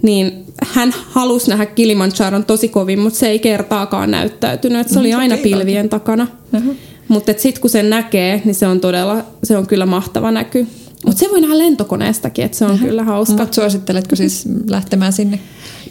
[0.03, 4.81] niin hän halusi nähdä Kilimanjaron tosi kovin, mutta se ei kertaakaan näyttäytynyt.
[4.81, 6.27] Et se oli aina pilvien takana.
[6.57, 6.75] Uh-huh.
[7.09, 10.67] Mutta sitten kun sen näkee, niin se on todella, se on kyllä mahtava näky.
[11.07, 12.87] Mutta se voi nähdä lentokoneestakin, että se on uh-huh.
[12.89, 13.37] kyllä hauska.
[13.37, 15.41] Mutta suositteletko siis lähtemään sinne?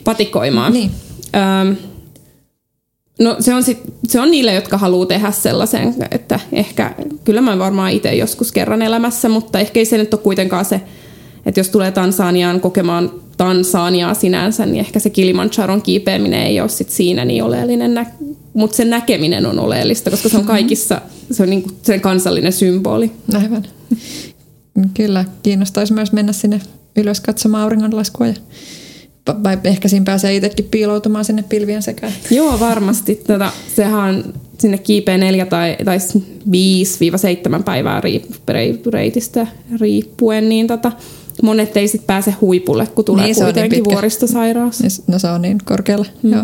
[0.04, 0.74] Patikoimaan.
[0.74, 0.92] Niin.
[1.62, 1.76] Öm,
[3.20, 7.60] No se on, sit, se on niille, jotka haluaa tehdä sellaisen, että ehkä, kyllä mä
[7.60, 10.82] varmaan itse joskus kerran elämässä, mutta ehkä ei se nyt ole kuitenkaan se,
[11.46, 16.90] että jos tulee Tansaniaan kokemaan Tansaniaa sinänsä, niin ehkä se Kilimanjaron kiipeäminen ei ole sit
[16.90, 18.06] siinä niin oleellinen, nä-
[18.54, 21.02] mutta sen näkeminen on oleellista, koska se on kaikissa,
[21.32, 23.12] se on niinku sen kansallinen symboli.
[23.34, 23.64] Aivan.
[24.94, 26.62] Kyllä, kiinnostaisi myös mennä sinne
[26.96, 28.34] ylös katsomaan auringonlaskua ja
[29.44, 32.14] vai ehkä siinä pääsee itsekin piiloutumaan sinne pilvien sekaan.
[32.32, 33.16] Joo, varmasti.
[33.16, 34.24] Tätä, sehän
[34.58, 35.98] sinne kiipeä neljä tai, tai
[37.60, 38.02] 5-7 päivää
[38.92, 39.48] reitistä
[39.80, 40.92] riippuen, niin tota,
[41.44, 44.84] monet ei sit pääse huipulle, kun tulee niin, kuitenkin niin vuoristosairaus.
[45.08, 46.06] No se on niin korkealla.
[46.24, 46.32] Mm.
[46.32, 46.44] Joo.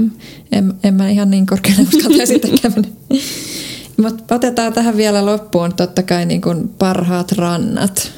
[0.52, 2.86] En, en mä ihan niin korkealla uskaltaisi sitäkään
[3.98, 8.12] Mutta otetaan tähän vielä loppuun totta kai niin kuin parhaat rannat.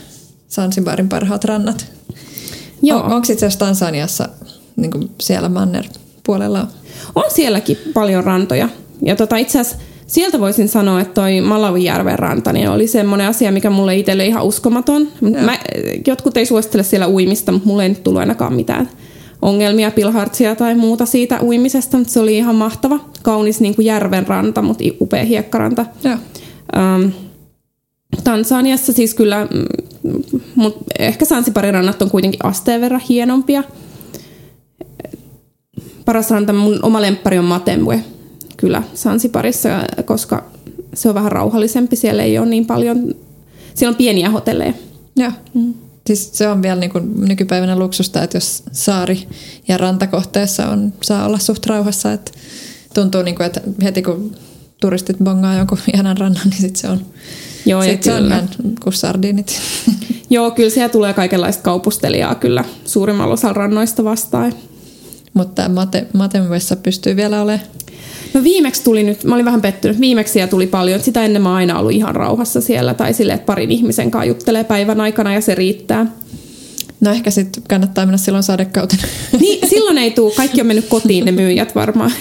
[0.48, 1.86] Sansibarin parhaat rannat.
[2.82, 3.00] Joo.
[3.00, 4.30] On, onko itse asiassa Tansaniassa
[4.76, 5.86] niin kuin siellä manner
[6.26, 6.68] puolella
[7.16, 7.24] on?
[7.28, 8.70] sielläkin paljon rantoja.
[9.02, 13.52] Ja tota, itse asiassa sieltä voisin sanoa, että toi Malavijärven ranta niin oli semmoinen asia,
[13.52, 15.08] mikä mulle itselle ihan uskomaton.
[15.46, 15.58] Mä,
[16.08, 18.90] jotkut ei suosittele siellä uimista, mutta mulle ei nyt tullut ainakaan mitään
[19.42, 24.28] ongelmia, pilhartsia tai muuta siitä uimisesta, mutta se oli ihan mahtava, kaunis niin kuin järven
[24.28, 25.86] ranta, mutta upea hiekkaranta.
[26.06, 27.12] Um,
[28.24, 29.48] Tansaniassa siis kyllä,
[30.04, 30.22] mm,
[30.56, 33.64] mutta ehkä Sansiparin rannat on kuitenkin asteen verran hienompia
[36.06, 38.04] paras ranta, mun oma lemppari on Matemwe
[38.58, 39.70] kyllä Sansiparissa,
[40.06, 40.46] koska
[40.94, 41.96] se on vähän rauhallisempi.
[41.96, 43.16] Siellä ei ole niin paljon,
[43.74, 44.74] siellä on pieniä hotelleja.
[45.16, 45.32] Joo.
[45.54, 45.74] Mm.
[46.08, 49.28] Siis se on vielä niin kuin nykypäivänä luksusta, että jos saari
[49.68, 52.32] ja rantakohteessa on, saa olla suht rauhassa, että
[52.94, 54.36] tuntuu niin kuin, että heti kun
[54.82, 57.06] turistit bongaa jonkun ihanan rannan, niin sit se on,
[57.66, 58.36] Joo, sit se kyllä.
[58.36, 58.50] on ihan
[58.84, 59.62] kuin sardinit.
[60.30, 64.54] Joo, kyllä siellä tulee kaikenlaista kaupustelijaa kyllä suurimmalla osalla rannoista vastaan.
[65.34, 67.68] Mutta Mate, Matemvessa pystyy vielä olemaan.
[68.34, 71.00] No viimeksi tuli nyt, mä olin vähän pettynyt, viimeksi siellä tuli paljon.
[71.00, 74.64] Sitä ennen mä aina ollut ihan rauhassa siellä tai silleen, että parin ihmisen kanssa juttelee
[74.64, 76.06] päivän aikana ja se riittää.
[77.02, 79.04] No ehkä sitten kannattaa mennä silloin sadekautena.
[79.40, 80.34] Niin, silloin ei tule.
[80.36, 82.12] Kaikki on mennyt kotiin ne myyjät varmaan.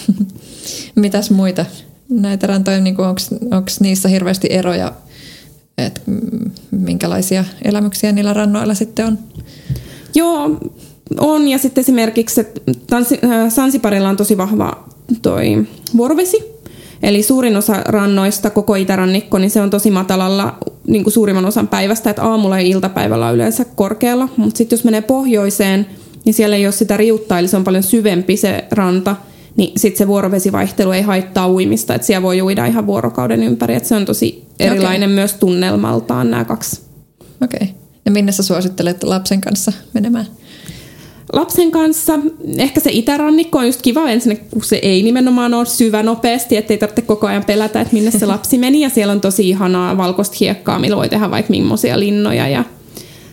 [0.94, 1.66] Mitäs muita
[2.08, 2.96] näitä rantoja, niin
[3.40, 4.92] onko niissä hirveästi eroja,
[5.78, 6.00] että
[6.70, 9.18] minkälaisia elämyksiä niillä rannoilla sitten on?
[10.14, 10.60] Joo,
[11.18, 12.46] on, ja sitten esimerkiksi
[12.86, 14.84] tanssi, äh, Sansiparilla on tosi vahva
[15.22, 16.56] toi vuorovesi,
[17.02, 21.68] eli suurin osa rannoista, koko itärannikko, niin se on tosi matalalla niin kuin suurimman osan
[21.68, 25.86] päivästä, että aamulla ja iltapäivällä on yleensä korkealla, mutta sitten jos menee pohjoiseen,
[26.24, 29.16] niin siellä ei ole sitä riuttaa, eli se on paljon syvempi se ranta,
[29.56, 33.88] niin sitten se vuorovesivaihtelu ei haittaa uimista, että siellä voi uida ihan vuorokauden ympäri, että
[33.88, 35.14] se on tosi erilainen okay.
[35.14, 36.80] myös tunnelmaltaan nämä kaksi.
[37.44, 37.58] Okei.
[37.62, 37.74] Okay.
[38.04, 40.26] Ja minne sä suosittelet lapsen kanssa menemään?
[41.32, 42.18] Lapsen kanssa.
[42.58, 46.78] Ehkä se itärannikko on just kiva ensinnäkin, kun se ei nimenomaan ole syvä nopeasti, ettei
[46.78, 48.80] tarvitse koko ajan pelätä, että minne se lapsi meni.
[48.80, 52.48] Ja siellä on tosi ihanaa valkoista hiekkaa, millä voi tehdä vaikka millaisia linnoja.
[52.48, 52.64] Ja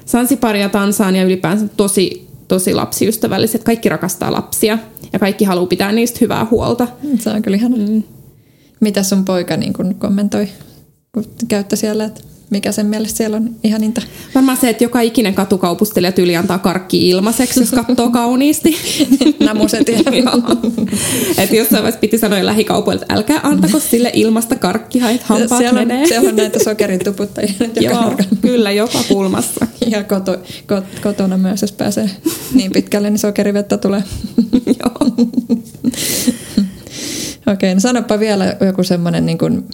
[0.06, 3.64] Sansipari ja Tansania ylipäänsä tosi, tosi lapsiystävälliset.
[3.64, 4.78] Kaikki rakastaa lapsia
[5.14, 6.88] ja kaikki haluaa pitää niistä hyvää huolta.
[7.20, 7.78] Se on kyllä ihana.
[7.78, 8.04] Mm.
[8.80, 10.48] Mitä sun poika niin kun kommentoi,
[11.12, 12.22] kun käyttä siellä, että
[12.54, 14.02] mikä sen mielestä siellä on ihaninta.
[14.36, 18.78] Varmaan se, että joka ikinen katukaupustelija tyyli antaa karkki ilmaiseksi, jos katsoo kauniisti.
[19.40, 19.90] Namuset
[21.38, 25.82] Että jossain vaiheessa piti sanoa lähikaupoilta, että älkää antako sille ilmasta karkkia, että hampaat siellä
[25.82, 26.08] on, menee.
[26.08, 29.68] Siellä on näitä sokerituputtajia Joo, kyllä, joka kulmassa.
[29.88, 30.38] Ja koto,
[30.68, 32.10] kot, kotona myös, jos pääsee
[32.54, 34.04] niin pitkälle, niin sokerivettä tulee.
[34.66, 35.16] Joo.
[37.48, 39.66] Okei, no sanoppa vielä joku semmoinen niin kuin,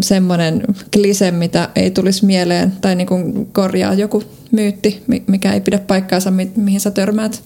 [0.00, 0.62] semmoinen
[0.92, 6.30] klise, mitä ei tulisi mieleen, tai niin kuin korjaa joku myytti, mikä ei pidä paikkaansa,
[6.30, 7.42] mi- mihin sä törmäät.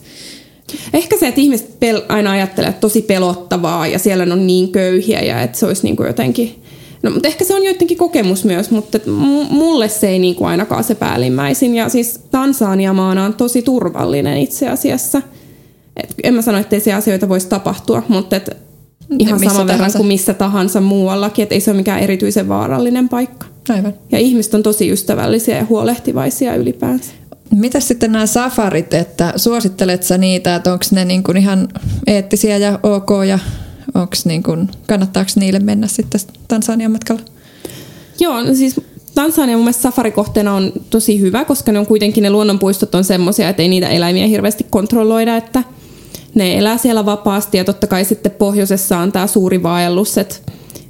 [0.94, 5.20] Ehkä se, että ihmiset pel- aina ajattelee, että tosi pelottavaa ja siellä on niin köyhiä
[5.20, 6.62] ja että se olisi niin kuin jotenkin...
[7.02, 8.98] No, mutta ehkä se on joidenkin kokemus myös, mutta
[9.50, 11.74] mulle se ei niin kuin ainakaan se päällimmäisin.
[11.74, 15.22] Ja siis Tansania maana on tosi turvallinen itse asiassa.
[15.96, 18.56] Et en mä sano, että ei se asioita voisi tapahtua, mutta et
[19.18, 23.46] ihan sama verran kuin missä tahansa muuallakin, että ei se ole mikään erityisen vaarallinen paikka.
[23.68, 23.94] Aivan.
[24.12, 27.12] Ja ihmiset on tosi ystävällisiä ja huolehtivaisia ylipäänsä.
[27.50, 31.68] Mitä sitten nämä safarit, että suosittelet sä niitä, että onko ne niin kuin ihan
[32.06, 33.38] eettisiä ja ok ja
[33.94, 37.22] onks niin kuin, kannattaako niille mennä sitten Tansanian matkalla?
[38.20, 38.80] Joo, no siis
[39.14, 43.48] Tansania mun mielestä safarikohteena on tosi hyvä, koska ne on kuitenkin ne luonnonpuistot on semmoisia,
[43.48, 45.62] että ei niitä eläimiä hirveästi kontrolloida, että
[46.36, 50.36] ne elää siellä vapaasti ja totta kai sitten pohjoisessa on tämä suuri vaellus, että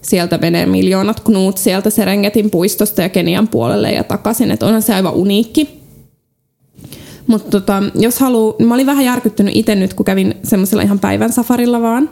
[0.03, 4.95] sieltä menee miljoonat knuut sieltä Serengetin puistosta ja Kenian puolelle ja takaisin, että onhan se
[4.95, 5.81] aivan uniikki.
[7.27, 11.33] Mutta tota, jos haluaa, mä olin vähän järkyttynyt itse nyt, kun kävin semmoisella ihan päivän
[11.33, 12.11] safarilla vaan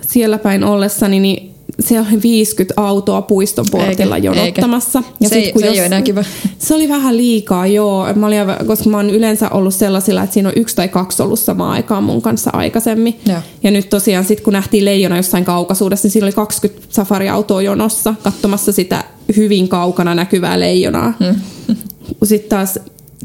[0.00, 4.98] siellä päin ollessani, niin siellä oli 50 autoa puiston portilla eikä, jonottamassa.
[4.98, 5.16] Eikä.
[5.20, 6.24] Ja se, sit, kun se jos, ei ole enää kiva.
[6.58, 8.06] Se oli vähän liikaa, joo.
[8.14, 11.38] Mä olin, koska mä oon yleensä ollut sellaisilla, että siinä on yksi tai kaksi ollut
[11.38, 13.20] samaan aikaan mun kanssa aikaisemmin.
[13.26, 17.62] Ja, ja nyt tosiaan sit kun nähtiin leijona jossain kaukaisuudessa, niin siinä oli 20 safariautoa
[17.62, 19.04] jonossa katsomassa sitä
[19.36, 21.12] hyvin kaukana näkyvää leijonaa.
[21.24, 21.76] Hmm.
[22.24, 22.78] Sitten taas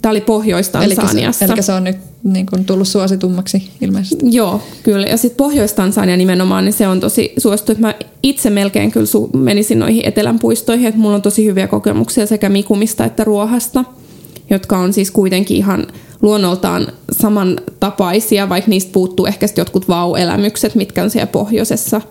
[0.05, 1.45] Tämä oli Pohjois-Tansaniassa.
[1.45, 4.25] Eli, se on nyt niin kuin tullut suositummaksi ilmeisesti.
[4.29, 5.07] Joo, kyllä.
[5.07, 7.71] Ja sitten Pohjois-Tansania nimenomaan, niin se on tosi suosittu.
[7.71, 11.67] Että mä itse melkein kyllä su- menisin noihin etelän puistoihin, että mulla on tosi hyviä
[11.67, 13.85] kokemuksia sekä Mikumista että Ruohasta,
[14.49, 15.87] jotka on siis kuitenkin ihan
[16.21, 22.01] luonnoltaan samantapaisia, vaikka niistä puuttuu ehkä jotkut vauelämykset, mitkä on siellä pohjoisessa.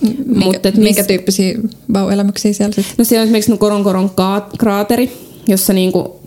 [0.00, 1.58] Minkä, Mutta, minkä niistä, tyyppisiä
[1.92, 2.94] vauelämyksiä siellä sitten?
[2.98, 4.10] No siellä on esimerkiksi Koronkoron
[4.58, 5.12] kraateri,
[5.48, 6.23] jossa niinku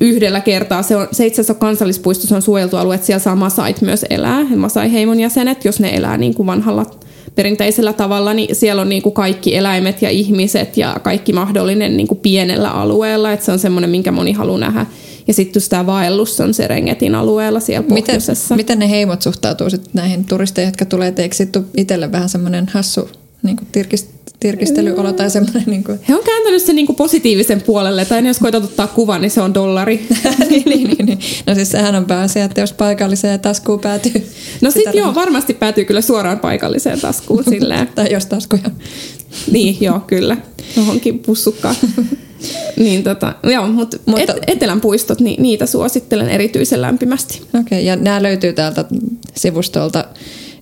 [0.00, 0.82] yhdellä kertaa.
[0.82, 4.06] Se, on, se itse asiassa kansallispuisto, se on suojeltu alue, että siellä saa Masait myös
[4.10, 4.44] elää.
[4.56, 6.86] Masai-heimon jäsenet, jos ne elää niin kuin vanhalla
[7.34, 12.08] perinteisellä tavalla, niin siellä on niin kuin kaikki eläimet ja ihmiset ja kaikki mahdollinen niin
[12.08, 13.32] kuin pienellä alueella.
[13.32, 14.86] Että se on semmoinen, minkä moni haluaa nähdä.
[15.26, 18.54] Ja sitten tämä vaellus on Serengetin alueella siellä pohjoisessa.
[18.54, 21.12] Miten, miten ne heimot suhtautuu sitten näihin turisteihin, jotka tulee?
[21.16, 23.08] Eikö sitten itselle vähän semmoinen hassu
[23.42, 25.62] niin kuin tirkist, tirkistelyolo tai semmoinen.
[25.66, 26.00] Niin kuin.
[26.08, 29.40] He on kääntänyt sen niin kuin positiivisen puolelle, tai jos koetat ottaa kuvan, niin se
[29.40, 30.06] on dollari.
[30.50, 31.18] niin, niin, niin, niin.
[31.46, 34.26] No siis sehän on pääasia, että jos paikalliseen taskuun päätyy.
[34.60, 37.88] No sitten joo, varmasti päätyy kyllä suoraan paikalliseen taskuun silleen.
[37.94, 38.70] tai jos taskuja.
[39.50, 40.36] niin, joo, kyllä.
[40.76, 41.76] Johonkin pussukkaan.
[42.76, 47.42] niin tota, joo, mut mutta et, Etelän puistot, niin niitä suosittelen erityisen lämpimästi.
[47.48, 48.84] Okei, okay, ja nämä löytyy täältä
[49.36, 50.04] sivustolta.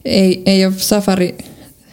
[0.05, 1.35] Ei, ei ole safari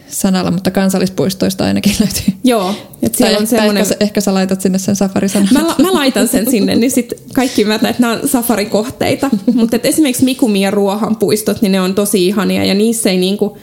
[0.09, 2.33] sanalla, mutta kansallispuistoista ainakin löytyy.
[2.43, 2.75] Joo.
[3.01, 3.83] Et siellä on semmoinen...
[3.83, 5.49] ehkä, ehkä sä laitat sinne sen safarisanan.
[5.53, 9.29] Mä, mä laitan sen sinne, niin sitten kaikki mä että nämä on safarikohteita.
[9.53, 13.57] mutta esimerkiksi Mikumi ja Ruohan puistot, niin ne on tosi ihania ja niissä ei niinku,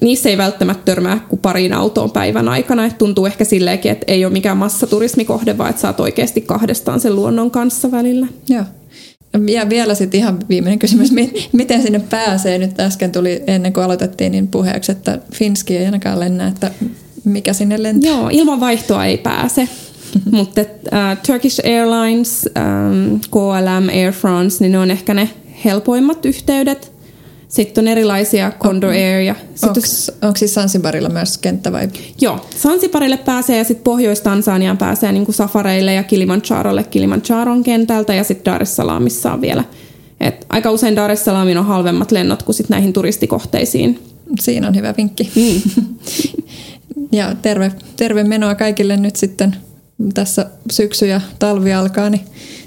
[0.00, 2.86] niissä ei välttämättä törmää kuin pariin autoon päivän aikana.
[2.86, 7.16] Et tuntuu ehkä silleenkin, että ei ole mikään massaturismikohde, vaan että saat oikeasti kahdestaan sen
[7.16, 8.26] luonnon kanssa välillä.
[8.48, 8.64] Joo.
[9.50, 11.12] Ja vielä sitten ihan viimeinen kysymys,
[11.52, 12.58] miten sinne pääsee?
[12.58, 16.70] Nyt äsken tuli ennen kuin aloitettiin niin puheeksi, että Finski ei ainakaan lennä, että
[17.24, 18.10] mikä sinne lentää?
[18.10, 19.68] Joo, ilman vaihtoa ei pääse.
[20.30, 25.30] Mutta uh, Turkish Airlines, um, KLM, Air France, niin ne on ehkä ne
[25.64, 26.93] helpoimmat yhteydet.
[27.54, 29.20] Sitten on erilaisia Condor Air.
[29.20, 29.80] Ja onko,
[30.22, 31.88] onko siis Sansibarilla myös kenttä vai?
[32.20, 38.24] Joo, Sansibarille pääsee ja sitten Pohjois-Tansaniaan pääsee niin kuin safareille ja Kilimanjarolle Kilimanjaron kentältä ja
[38.24, 39.64] sitten Dar es Salaamissa on vielä.
[40.20, 44.02] Et aika usein Dar es Salaamin on halvemmat lennot kuin sit näihin turistikohteisiin.
[44.40, 45.30] Siinä on hyvä vinkki.
[45.36, 45.60] Mm.
[47.18, 49.56] ja terve, terve menoa kaikille nyt sitten
[50.14, 52.24] tässä syksy ja talvi alkaa, niin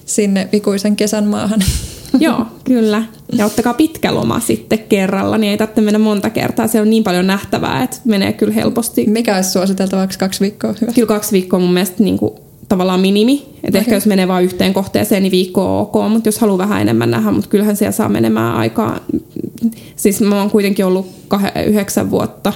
[0.08, 1.60] sinne ikuisen kesän maahan.
[2.20, 3.04] Joo, kyllä.
[3.34, 6.68] Ja ottakaa pitkä loma sitten kerralla, niin ei tarvitse mennä monta kertaa.
[6.68, 9.06] Se on niin paljon nähtävää, että menee kyllä helposti.
[9.08, 10.74] Mikä olisi suositeltavaksi kaksi viikkoa?
[10.82, 10.92] Hyvä.
[10.92, 12.34] Kyllä kaksi viikkoa mun mielestä niin kuin,
[12.70, 13.46] tavallaan minimi.
[13.64, 13.80] Et okay.
[13.80, 17.12] Ehkä jos menee vain yhteen kohteeseen, niin viikko on ok, mutta jos haluaa vähän enemmän
[17.12, 19.00] nähdä, mutta kyllähän siellä saa menemään aikaa.
[19.96, 22.54] Siis mä oon kuitenkin ollut kah- yhdeksän vuotta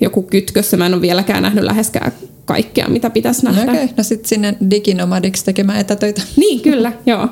[0.00, 0.76] joku kytkössä.
[0.76, 2.12] Mä en ole vieläkään nähnyt läheskään
[2.44, 3.62] kaikkea, mitä pitäisi nähdä.
[3.62, 3.94] Okei, okay.
[3.96, 6.22] no sitten sinne diginomadiksi tekemään etätöitä.
[6.36, 7.28] Niin, kyllä, joo.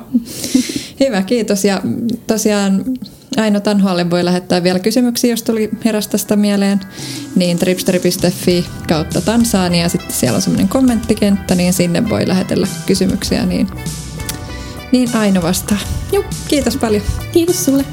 [0.99, 1.65] Hyvä, kiitos.
[1.65, 1.81] Ja
[2.27, 2.83] tosiaan
[3.37, 6.79] Aino Tanhualle voi lähettää vielä kysymyksiä, jos tuli herästä mieleen,
[7.35, 9.89] niin tripsteri.fi kautta Tansania.
[9.89, 13.67] Sitten siellä on semmoinen kommenttikenttä, niin sinne voi lähetellä kysymyksiä, niin,
[14.91, 15.79] niin Aino vastaa.
[16.11, 17.03] Joo, kiitos paljon.
[17.31, 17.85] Kiitos sulle.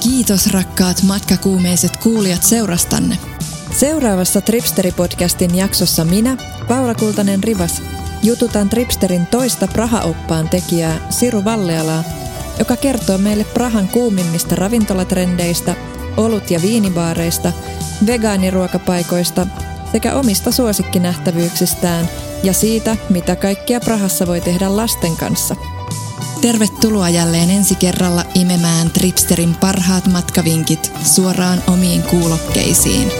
[0.00, 3.18] Kiitos rakkaat matkakuumeiset kuulijat seurastanne.
[3.80, 6.36] Seuraavassa Tripsteri-podcastin jaksossa minä,
[6.68, 7.82] Paula Kultanen Rivas,
[8.22, 12.04] jututan Tripsterin toista Praha-oppaan tekijää Siru Vallealaa,
[12.58, 15.74] joka kertoo meille Prahan kuumimmista ravintolatrendeistä,
[16.16, 17.52] olut- ja viinibaareista,
[18.06, 19.46] vegaaniruokapaikoista
[19.92, 22.08] sekä omista suosikkinähtävyyksistään
[22.42, 25.56] ja siitä, mitä kaikkia Prahassa voi tehdä lasten kanssa.
[26.40, 33.12] Tervetuloa jälleen ensi kerralla imemään Tripsterin parhaat matkavinkit suoraan omiin kuulokkeisiin.